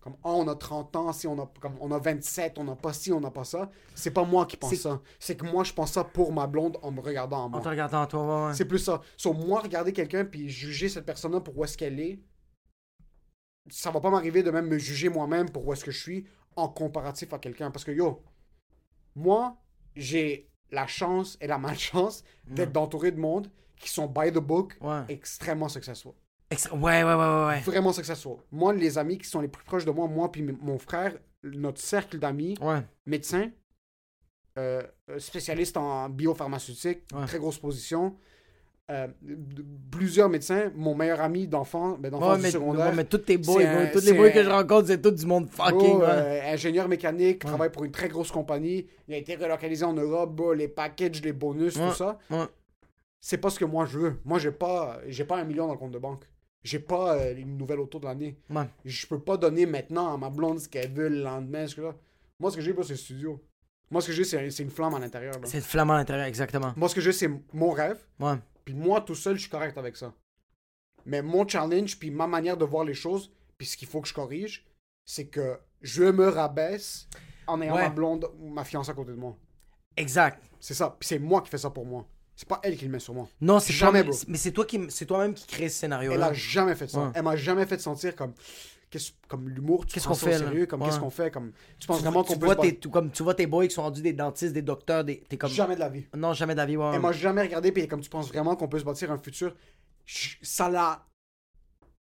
[0.00, 2.76] Comme, ah, on a 30 ans, si on a, comme, on a 27, on n'a
[2.76, 3.70] pas ci, on n'a pas ça.
[3.94, 5.00] C'est pas moi qui pense ça.
[5.18, 7.60] C'est que moi, je pense ça pour ma blonde en me regardant en En moi.
[7.60, 8.54] te regardant à toi, ouais.
[8.54, 9.00] C'est plus ça.
[9.16, 12.20] Sur moi, regarder quelqu'un puis juger cette personne-là pour où est-ce qu'elle est,
[13.68, 16.24] ça va pas m'arriver de même me juger moi-même pour où est-ce que je suis
[16.54, 17.72] en comparatif à quelqu'un.
[17.72, 18.22] Parce que yo,
[19.16, 19.56] moi,
[19.96, 24.76] j'ai la chance et la malchance d'être entouré de monde qui sont by the book
[24.80, 25.02] Ouais.
[25.08, 26.12] extrêmement successful.
[26.50, 27.46] Ouais, ouais, ouais, ouais.
[27.46, 27.60] ouais.
[27.60, 28.36] Vraiment successful.
[28.52, 31.80] Moi, les amis qui sont les plus proches de moi, moi puis mon frère, notre
[31.80, 32.82] cercle d'amis, Ouais.
[33.04, 33.50] médecins,
[34.58, 37.26] euh, euh, spécialistes en biopharmaceutique, Ouais.
[37.26, 38.16] très grosse position.
[38.88, 39.08] euh,
[39.90, 43.18] plusieurs médecins, mon meilleur ami d'enfant, ben, d'enfance Ouais, du mais, secondaire, ouais, mais tous
[43.18, 45.76] tes boys, un- tous les boys que je rencontre, c'est tout du monde fucking.
[45.76, 46.06] Bro, ouais.
[46.08, 48.86] euh, ingénieur mécanique, travaille pour une très grosse compagnie.
[49.08, 52.16] Il a été relocalisé en Europe, bro, les packages, les bonus, tout ça.
[52.30, 52.44] ouais.
[53.20, 54.20] C'est pas ce que moi je veux.
[54.24, 56.22] Moi, j'ai pas, j'ai pas un million dans le compte de banque.
[56.66, 58.36] J'ai pas euh, une nouvelle auto de l'année.
[58.50, 58.68] Ouais.
[58.84, 61.64] Je peux pas donner maintenant à ma blonde ce qu'elle veut le lendemain.
[61.66, 61.94] Ce que là.
[62.40, 63.40] Moi, ce que j'ai, c'est le studio.
[63.88, 65.34] Moi, ce que j'ai, c'est c'est une flamme à l'intérieur.
[65.34, 65.46] là.
[65.46, 66.72] C'est le flamand à l'intérieur, exactement.
[66.76, 67.98] Moi, ce que j'ai, c'est mon rêve.
[68.18, 68.34] Ouais.
[68.64, 70.12] Puis moi, tout seul, je suis correct avec ça.
[71.04, 74.08] Mais mon challenge, puis ma manière de voir les choses, puis ce qu'il faut que
[74.08, 74.66] je corrige,
[75.04, 77.08] c'est que je me rabaisse
[77.46, 77.82] en ayant Ouais.
[77.82, 79.36] ma blonde ou ma fiancée à côté de moi.
[79.96, 80.42] Exact.
[80.58, 80.96] C'est ça.
[80.98, 82.04] Puis c'est moi qui fais ça pour moi.
[82.38, 83.28] C'est pas elle qui le met sur moi.
[83.40, 84.20] Non, c'est Jamais, toi, bro.
[84.28, 86.26] mais c'est toi qui, c'est toi-même qui crée ce Elle scénario-là.
[86.26, 87.00] a jamais fait ça.
[87.06, 87.10] Ouais.
[87.14, 88.34] Elle m'a jamais fait sentir comme
[88.90, 90.38] qu'est-ce- comme l'humour, Qu'est-ce qu'on fait, là?
[90.40, 90.88] sérieux, comme Ouais.
[90.88, 93.22] qu'est-ce qu'on fait, comme tu penses Tu, vraiment vois, qu'on peut vois tes, comme tu
[93.22, 95.50] vois tes boys qui sont rendus des dentistes, des docteurs, des, t'es comme.
[95.50, 96.04] Jamais de la vie.
[96.14, 96.76] Non, jamais d'avis.
[96.76, 96.98] Ouais, Elle ouais.
[96.98, 99.54] m'a jamais regardé, puis comme tu penses vraiment qu'on peut se bâtir un futur,
[100.04, 101.06] je- ça l'a.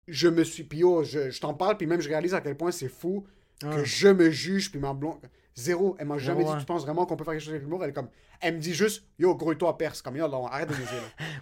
[0.09, 0.65] Je me suis.
[0.65, 3.27] Puis yo, je, je t'en parle, puis même je réalise à quel point c'est fou
[3.61, 5.21] que je me juge, puis ma blonde.
[5.57, 5.95] Zéro.
[5.99, 6.59] Elle m'a jamais Ouais, dit, ouais.
[6.59, 7.83] tu penses vraiment qu'on peut faire quelque chose avec l'humour?
[7.85, 8.09] Elle est comme.
[8.41, 10.03] Elle me dit juste, yo, grouille-toi à perce.
[10.03, 10.97] Comme, yo, arrête de niaiser,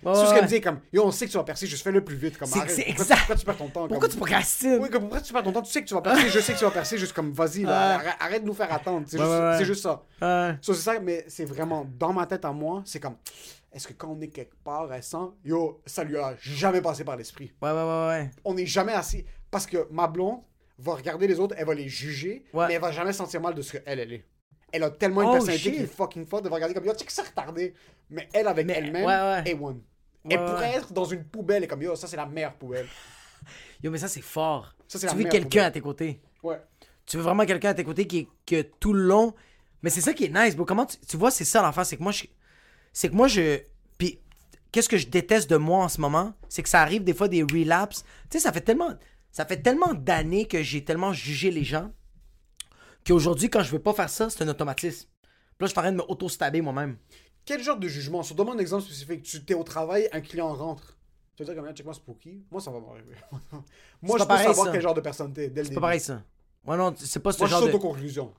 [0.04, 0.14] là.
[0.14, 2.04] C'est ce qu'elle me dit, comme, yo, on sait que tu vas percer, juste fais-le
[2.04, 2.36] plus vite.
[2.38, 2.74] Comme, C'est- arrête.
[2.76, 3.16] Pourquoi, exact.
[3.18, 3.80] pourquoi tu perds ton temps?
[3.88, 4.78] Pourquoi comme- tu procrastines?
[4.80, 5.62] Oui, comme, pourquoi tu perds ton temps?
[5.62, 7.62] Tu sais que tu vas percer, je sais que tu vas percer, juste comme, vas-y,
[7.62, 7.94] là.
[7.94, 9.06] Arrête, arrête de nous faire attendre.
[9.08, 9.82] C'est juste, c'est juste.
[9.82, 10.02] Ça,
[10.60, 13.16] c'est ça, mais c'est vraiment dans ma tête à moi, c'est comme,
[13.72, 17.02] est-ce que quand on est quelque part, elle sent, yo, ça lui a jamais passé
[17.04, 17.52] par l'esprit?
[17.62, 18.30] Ouais, ouais, ouais, ouais.
[18.44, 19.24] On n'est jamais assis.
[19.50, 20.40] Parce que ma blonde
[20.82, 22.68] va regarder les autres, elle va les juger, Ouais.
[22.68, 24.24] mais elle va jamais sentir mal de ce qu'elle, elle est.
[24.72, 25.76] Elle a tellement une Oh, personnalité shit.
[25.76, 27.74] qui est fucking forte, va regarder comme, yo, tu sais que c'est retardé.
[28.10, 29.50] Mais elle, avec elle-même, ouais, ouais.
[29.50, 29.82] est one.
[30.24, 32.54] Ouais, elle ouais, pourrait être dans une poubelle et comme, yo, ça c'est la meilleure
[32.54, 32.86] poubelle.
[33.82, 34.74] Yo, mais ça, c'est fort.
[34.86, 36.20] Ça, tu veux quelqu'un à tes côtés.
[36.44, 36.60] Ouais.
[37.04, 39.34] Tu veux vraiment quelqu'un à tes côtés qui est que tout le long.
[39.82, 40.64] Mais c'est ça qui est nice, bro.
[40.64, 42.24] Comment tu, tu vois, c'est ça l'enfant, c'est que moi je
[42.92, 43.58] c'est que moi je
[43.98, 44.20] puis
[44.70, 47.26] qu'est-ce que je déteste de moi en ce moment, c'est que ça arrive des fois
[47.26, 48.04] des relapses.
[48.30, 48.90] Tu sais, ça fait tellement
[49.32, 51.90] ça fait tellement d'années que j'ai tellement jugé les gens
[53.06, 55.08] qu'aujourd'hui quand je veux pas faire ça, c'est un automatisme.
[55.58, 56.96] Puis là, je suis en train de me auto-stabber moi-même.
[57.44, 58.22] Quel genre de jugement?
[58.22, 59.22] Sur donne un exemple spécifique.
[59.24, 60.96] Tu t'es au travail, un client rentre.
[61.36, 62.44] Tu vas dire comme, check moi Spooky.
[62.50, 63.14] Moi, ça va m'arriver.
[64.02, 64.72] Moi, je peux pareil, savoir ça.
[64.72, 66.22] quel genre de personne t'es dès le C'est pas pareil ça.
[66.64, 68.32] Ouais non, c'est pas ce Moi, genre de aux conclusions.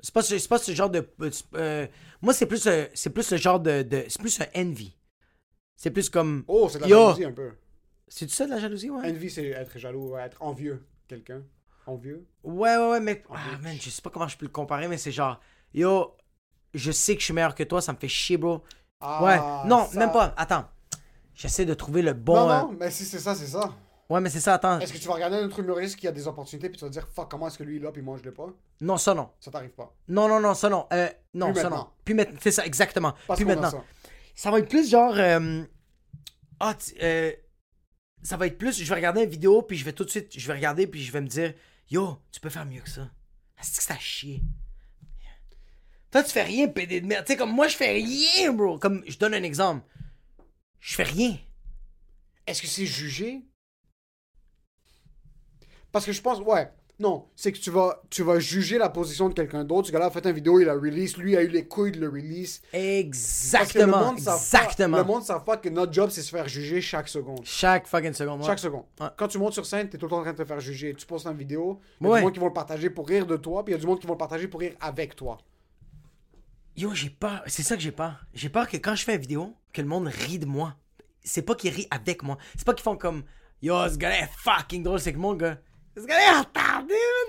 [0.00, 1.86] c'est pas ce- pas ce genre de euh, euh,
[2.20, 4.94] moi c'est plus euh, c'est plus le genre de, de c'est plus un envy.
[5.76, 7.52] C'est plus comme Oh, c'est de la jalousie un peu.
[8.08, 9.10] C'est ça de la jalousie, ouais?
[9.10, 10.84] Envy, c'est être jaloux, être envieux.
[11.08, 11.42] Quelqu'un.
[11.86, 12.26] Envieux?
[12.42, 13.22] Ouais, ouais, ouais, mais.
[13.30, 15.40] Ah, man, je sais pas comment je peux le comparer, mais c'est genre.
[15.74, 16.16] Yo,
[16.74, 18.62] je sais que je suis meilleur que toi, ça me fait chier, bro.
[19.00, 19.68] Ah, ouais.
[19.68, 20.34] Non, ça- même pas.
[20.36, 20.66] Attends.
[21.34, 22.34] J'essaie de trouver le bon.
[22.34, 23.72] Non, euh, non, mais si c'est ça, c'est ça.
[24.08, 24.78] Ouais, mais c'est ça, attends.
[24.80, 26.90] Est-ce que tu vas regarder un autre humoriste qui a des opportunités puis tu vas
[26.90, 28.46] dire, fuck, comment est-ce que lui il l'a puis moi je l'ai pas?
[28.80, 29.30] Non, ça non.
[29.40, 29.92] Ça t'arrive pas?
[30.08, 30.86] Non, non, non, ça non.
[30.92, 31.84] Euh, non, Plus ça maintenant.
[31.84, 31.90] non.
[32.04, 32.38] Puis maintenant.
[32.40, 33.14] C'est ça, exactement.
[33.26, 33.70] Parce Puis a maintenant.
[33.70, 33.84] ça.
[34.34, 35.12] Ça va être plus genre.
[35.16, 35.62] euh,
[36.60, 37.32] Ah, tu- euh,
[38.26, 38.82] ça va être plus.
[38.82, 40.36] Je vais regarder une vidéo, puis je vais tout de suite.
[40.36, 41.54] Je vais regarder, puis je vais me dire
[41.88, 43.08] Yo, tu peux faire mieux que ça.
[43.60, 44.42] Est-ce que c'est à chier?
[46.10, 47.24] Toi, tu fais rien, PD de merde.
[47.24, 48.78] Tu sais, comme moi, je fais rien, bro.
[48.78, 49.86] Comme, je donne un exemple.
[50.80, 51.38] Je fais rien.
[52.46, 53.42] Est-ce que c'est jugé?
[55.92, 56.68] Parce que je pense, ouais.
[56.98, 59.88] Non, c'est que tu vas, tu vas juger la position de quelqu'un d'autre.
[59.88, 61.18] Ce gars-là a fait une vidéo, il a release.
[61.18, 62.60] Lui a eu les couilles de le release.
[62.60, 64.04] Parce que le Exactement.
[64.06, 64.96] monde Exactement.
[64.96, 67.40] Pas, le monde ne savent pas que notre job, c'est se faire juger chaque seconde.
[67.44, 68.40] Chaque fucking seconde.
[68.40, 68.46] ouais.
[68.46, 68.84] Chaque seconde.
[68.98, 69.08] Ouais.
[69.18, 70.94] Quand tu montes sur scène, t'es tout le temps en train de te faire juger.
[70.94, 72.18] Tu postes une vidéo, il y a Ouais.
[72.20, 73.86] du monde qui vont le partager pour rire de toi, puis il y a du
[73.86, 75.36] monde qui vont le partager pour rire avec toi.
[76.78, 77.42] Yo, j'ai peur.
[77.46, 78.24] C'est ça que j'ai peur.
[78.32, 80.74] J'ai peur que quand je fais une vidéo, que le monde rit de moi.
[81.22, 82.38] C'est pas qu'ils rient avec moi.
[82.56, 83.22] C'est pas qu'ils font comme
[83.62, 85.00] Yo, ce gars-là est fucking drôle.
[85.00, 85.58] C'est que mon gars.
[85.96, 86.86] Est man.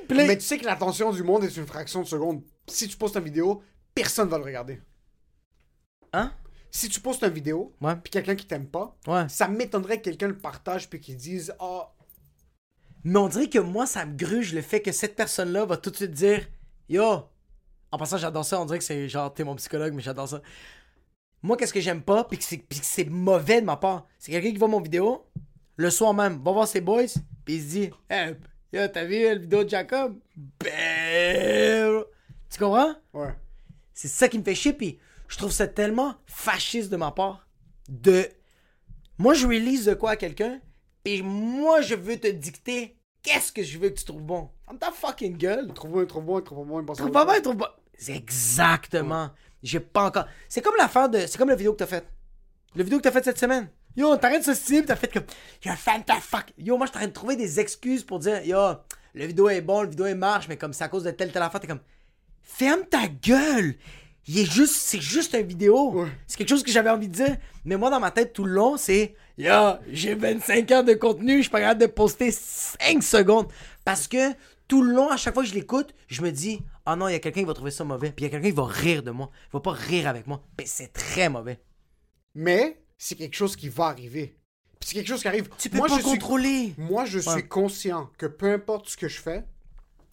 [0.10, 2.44] Mais tu sais que l'attention du monde est une fraction de seconde.
[2.68, 3.64] Si tu postes une vidéo,
[3.96, 4.82] personne va le regarder.
[6.14, 6.34] Hein?
[6.70, 7.96] Si tu postes une vidéo, Ouais.
[7.96, 9.28] puis quelqu'un qui t'aime pas, Ouais.
[9.30, 11.94] ça m'étonnerait que quelqu'un le partage puis qu'il dise Ah,
[13.04, 15.90] Mais on dirait que moi, ça me gruge le fait que cette personne-là va tout
[15.92, 16.46] de suite dire
[16.90, 17.24] Yo.
[17.92, 18.60] En passant, j'adore ça.
[18.60, 20.42] On dirait que c'est genre, t'es mon psychologue, mais j'adore ça.
[21.42, 24.08] Moi, qu'est-ce que j'aime pas, puis que c'est puis que c'est mauvais de ma part,
[24.20, 25.26] c'est quelqu'un qui voit mon vidéo,
[25.78, 27.06] le soir même, va voir ses boys,
[27.46, 28.36] puis il se dit Hey,
[28.74, 30.18] yo, t'as vu la vidéo de Jacob?
[30.36, 32.04] Bam!
[32.50, 32.94] Tu comprends?
[33.14, 33.34] Ouais.
[33.94, 37.48] C'est ça qui me fait chier, puis je trouve ça tellement fasciste de ma part.
[37.90, 38.28] De.
[39.18, 40.60] Moi, je release de quoi à quelqu'un,
[41.04, 44.50] puis moi, je veux te dicter qu'est-ce que je veux que tu trouves bon.
[44.66, 45.74] Ferme ta fucking gueule.
[45.74, 47.78] Trouve-moi, trouve-moi, trouve-moi bonne Trouve pas bien, trouve pas.
[47.98, 49.32] C'est exactement.
[49.64, 50.28] J'ai pas encore.
[50.48, 51.20] C'est comme l'affaire de.
[51.20, 52.08] C'est comme la vidéo que t'as faite.
[52.76, 53.70] La vidéo que t'as faite cette semaine.
[53.98, 55.24] Yo, t'arrêtes ce style, t'as fait comme.
[55.66, 56.54] You're a fuck.
[56.56, 58.76] Yo, moi, je t'arrête de trouver des excuses pour dire, yo,
[59.16, 61.32] le vidéo est bon, le vidéo est marche, mais comme c'est à cause de telle,
[61.32, 61.82] telle affaire, t'es comme.
[62.44, 63.76] Ferme ta gueule!
[64.28, 66.06] Il est juste, c'est juste une vidéo.
[66.28, 67.38] C'est quelque chose que j'avais envie de dire.
[67.66, 71.38] Mais moi, dans ma tête, tout le long, c'est, yo, j'ai 25 heures de contenu,
[71.38, 73.48] je suis pas capable de poster 5 secondes.
[73.84, 74.34] Parce que
[74.68, 77.14] tout le long, à chaque fois que je l'écoute, je me dis, oh non, il
[77.14, 78.12] y a quelqu'un qui va trouver ça mauvais.
[78.12, 79.32] Puis il y a quelqu'un qui va rire de moi.
[79.48, 80.44] Il va pas rire avec moi.
[80.60, 81.60] Mais c'est très mauvais.
[82.36, 84.36] Mais c'est quelque chose qui va arriver.
[84.80, 85.50] Puis c'est quelque chose qui arrive.
[85.58, 86.74] Tu peux moi, pas je contrôler.
[86.74, 87.34] Suis, moi, je Ouais.
[87.40, 89.44] suis conscient que peu importe ce que je fais,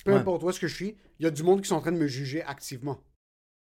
[0.04, 0.18] peu Ouais.
[0.18, 1.92] importe où est-ce que je suis, il y a du monde qui sont en train
[1.92, 3.00] de me juger activement.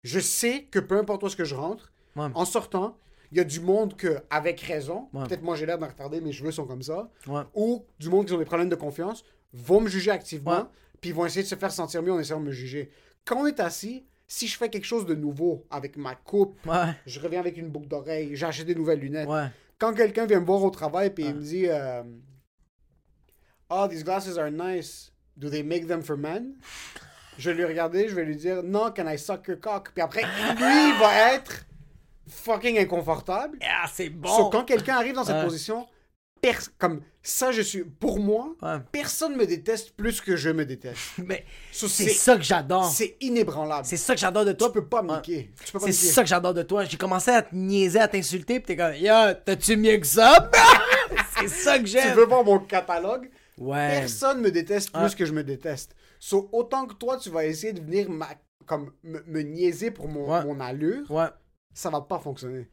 [0.02, 2.28] Je sais que peu importe où est-ce que je rentre, Ouais.
[2.34, 2.96] en sortant,
[3.32, 5.24] il y a du monde que, avec raison, Ouais.
[5.26, 7.42] peut-être moi j'ai l'air d'en retarder, mes cheveux sont comme ça, Ouais.
[7.54, 10.66] ou du monde qui ont des problèmes de confiance, vont me juger activement, Ouais.
[11.00, 12.90] puis ils vont essayer de se faire sentir mieux en essayant de me juger.
[13.24, 16.95] Quand on est assis, si je fais quelque chose de nouveau avec ma coupe, Ouais.
[17.07, 19.29] je reviens avec une boucle d'oreille, j'ai acheté des nouvelles lunettes.
[19.29, 19.47] Ouais.
[19.79, 22.03] Quand quelqu'un vient me voir au travail puis il me dit euh,
[23.70, 25.12] Oh, these glasses are nice.
[25.37, 26.55] Do they make them for men?
[27.39, 29.91] Je vais lui regarder, je vais lui dire Non, can I suck your cock?
[29.93, 31.66] Puis après, lui, il va être
[32.29, 33.59] fucking inconfortable.
[33.62, 34.29] Ah, c'est bon.
[34.29, 35.87] So, quand quelqu'un arrive dans cette position,
[36.78, 37.84] comme ça, je suis.
[37.84, 38.78] Pour moi, Ouais.
[38.92, 41.01] personne me déteste plus que je me déteste.
[41.18, 42.84] Mais So, c'est ça que j'adore.
[42.90, 43.86] C'est inébranlable.
[43.86, 44.68] C'est ça que j'adore de toi.
[44.68, 45.22] Tu peux pas me Ouais.
[45.22, 46.84] Tu C'est ça que j'adore de toi.
[46.84, 49.12] J'ai commencé à te niaiser, à t'insulter, pis t'es comme, yo,
[49.45, 50.51] t'as-tu mieux que ça?
[51.38, 52.16] c'est ça que Tu j'aime.
[52.16, 53.30] veux voir mon catalogue?
[53.59, 54.01] Ouais.
[54.01, 55.14] Personne me déteste plus Ouais.
[55.16, 55.95] que je me déteste.
[56.18, 58.28] So, autant que toi, tu vas essayer de venir ma-
[58.66, 61.26] comme me, me niaiser pour mon, mon allure, Ouais.
[61.72, 62.68] ça va pas fonctionner.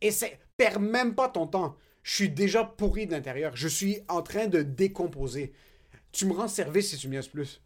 [0.00, 1.76] Et c'est perds même pas ton temps.
[2.06, 3.56] Je suis déjà pourri de l'intérieur.
[3.56, 5.52] Je suis en train de décomposer.
[6.12, 7.60] Tu me rends service si tu me niaises plus.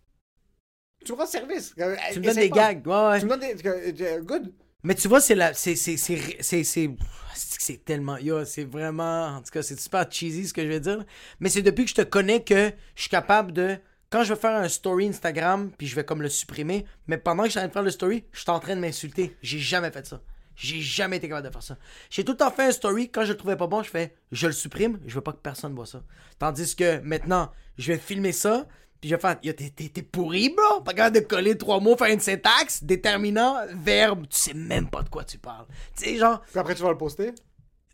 [1.04, 1.74] Tu me rends service.
[1.78, 2.86] Euh, Tu me donnes des gags.
[2.86, 3.18] Ouais, ouais.
[3.20, 3.54] Tu me donnes des.
[3.54, 4.50] que- Good.
[4.82, 5.52] Mais tu vois, c'est la.
[5.52, 5.76] C'est.
[5.76, 8.16] C'est tellement.
[8.16, 9.26] Yo, c'est vraiment.
[9.26, 11.04] En tout cas, c'est super cheesy ce que je vais dire.
[11.38, 13.76] Mais c'est depuis que je te connais que je suis capable de.
[14.08, 17.42] Quand je vais faire un story Instagram, puis je vais comme le supprimer, mais pendant
[17.42, 19.36] que je suis en train de faire le story, je suis en train de m'insulter.
[19.42, 20.22] J'ai jamais fait ça.
[20.62, 21.78] J'ai jamais été capable de faire ça.
[22.10, 24.14] J'ai tout le temps fait un story, quand je le trouvais pas bon, je fais
[24.30, 26.02] je le supprime, je veux pas que personne voit ça.
[26.38, 28.68] Tandis que maintenant, je vais filmer ça,
[29.00, 30.82] puis je vais faire t'es- pourri, bro.
[30.82, 35.02] Pas capable de coller trois mots, faire une syntaxe, déterminant, verbe, tu sais même pas
[35.02, 35.66] de quoi tu parles.
[35.96, 37.32] Tu sais, genre, Puis après, tu vas le poster?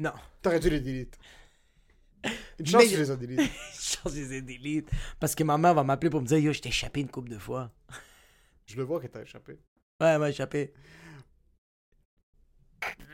[0.00, 0.12] non.
[0.42, 1.16] T'aurais dû les delete.
[2.58, 3.36] Une chance Mais- que tu les.
[3.44, 4.90] Je pense que je les ai delete.
[5.20, 7.30] Parce que ma mère va m'appeler pour me dire Yo, je t'ai échappé une couple
[7.30, 7.70] de fois.
[8.66, 9.52] Je le vois que t'as échappé.
[10.00, 10.72] Ouais, elle m'a échappé.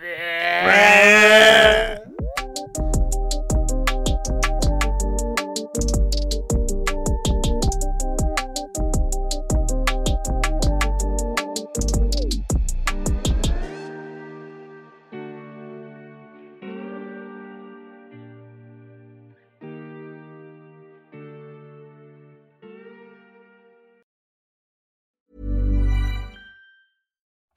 [0.02, 1.98] Yeah.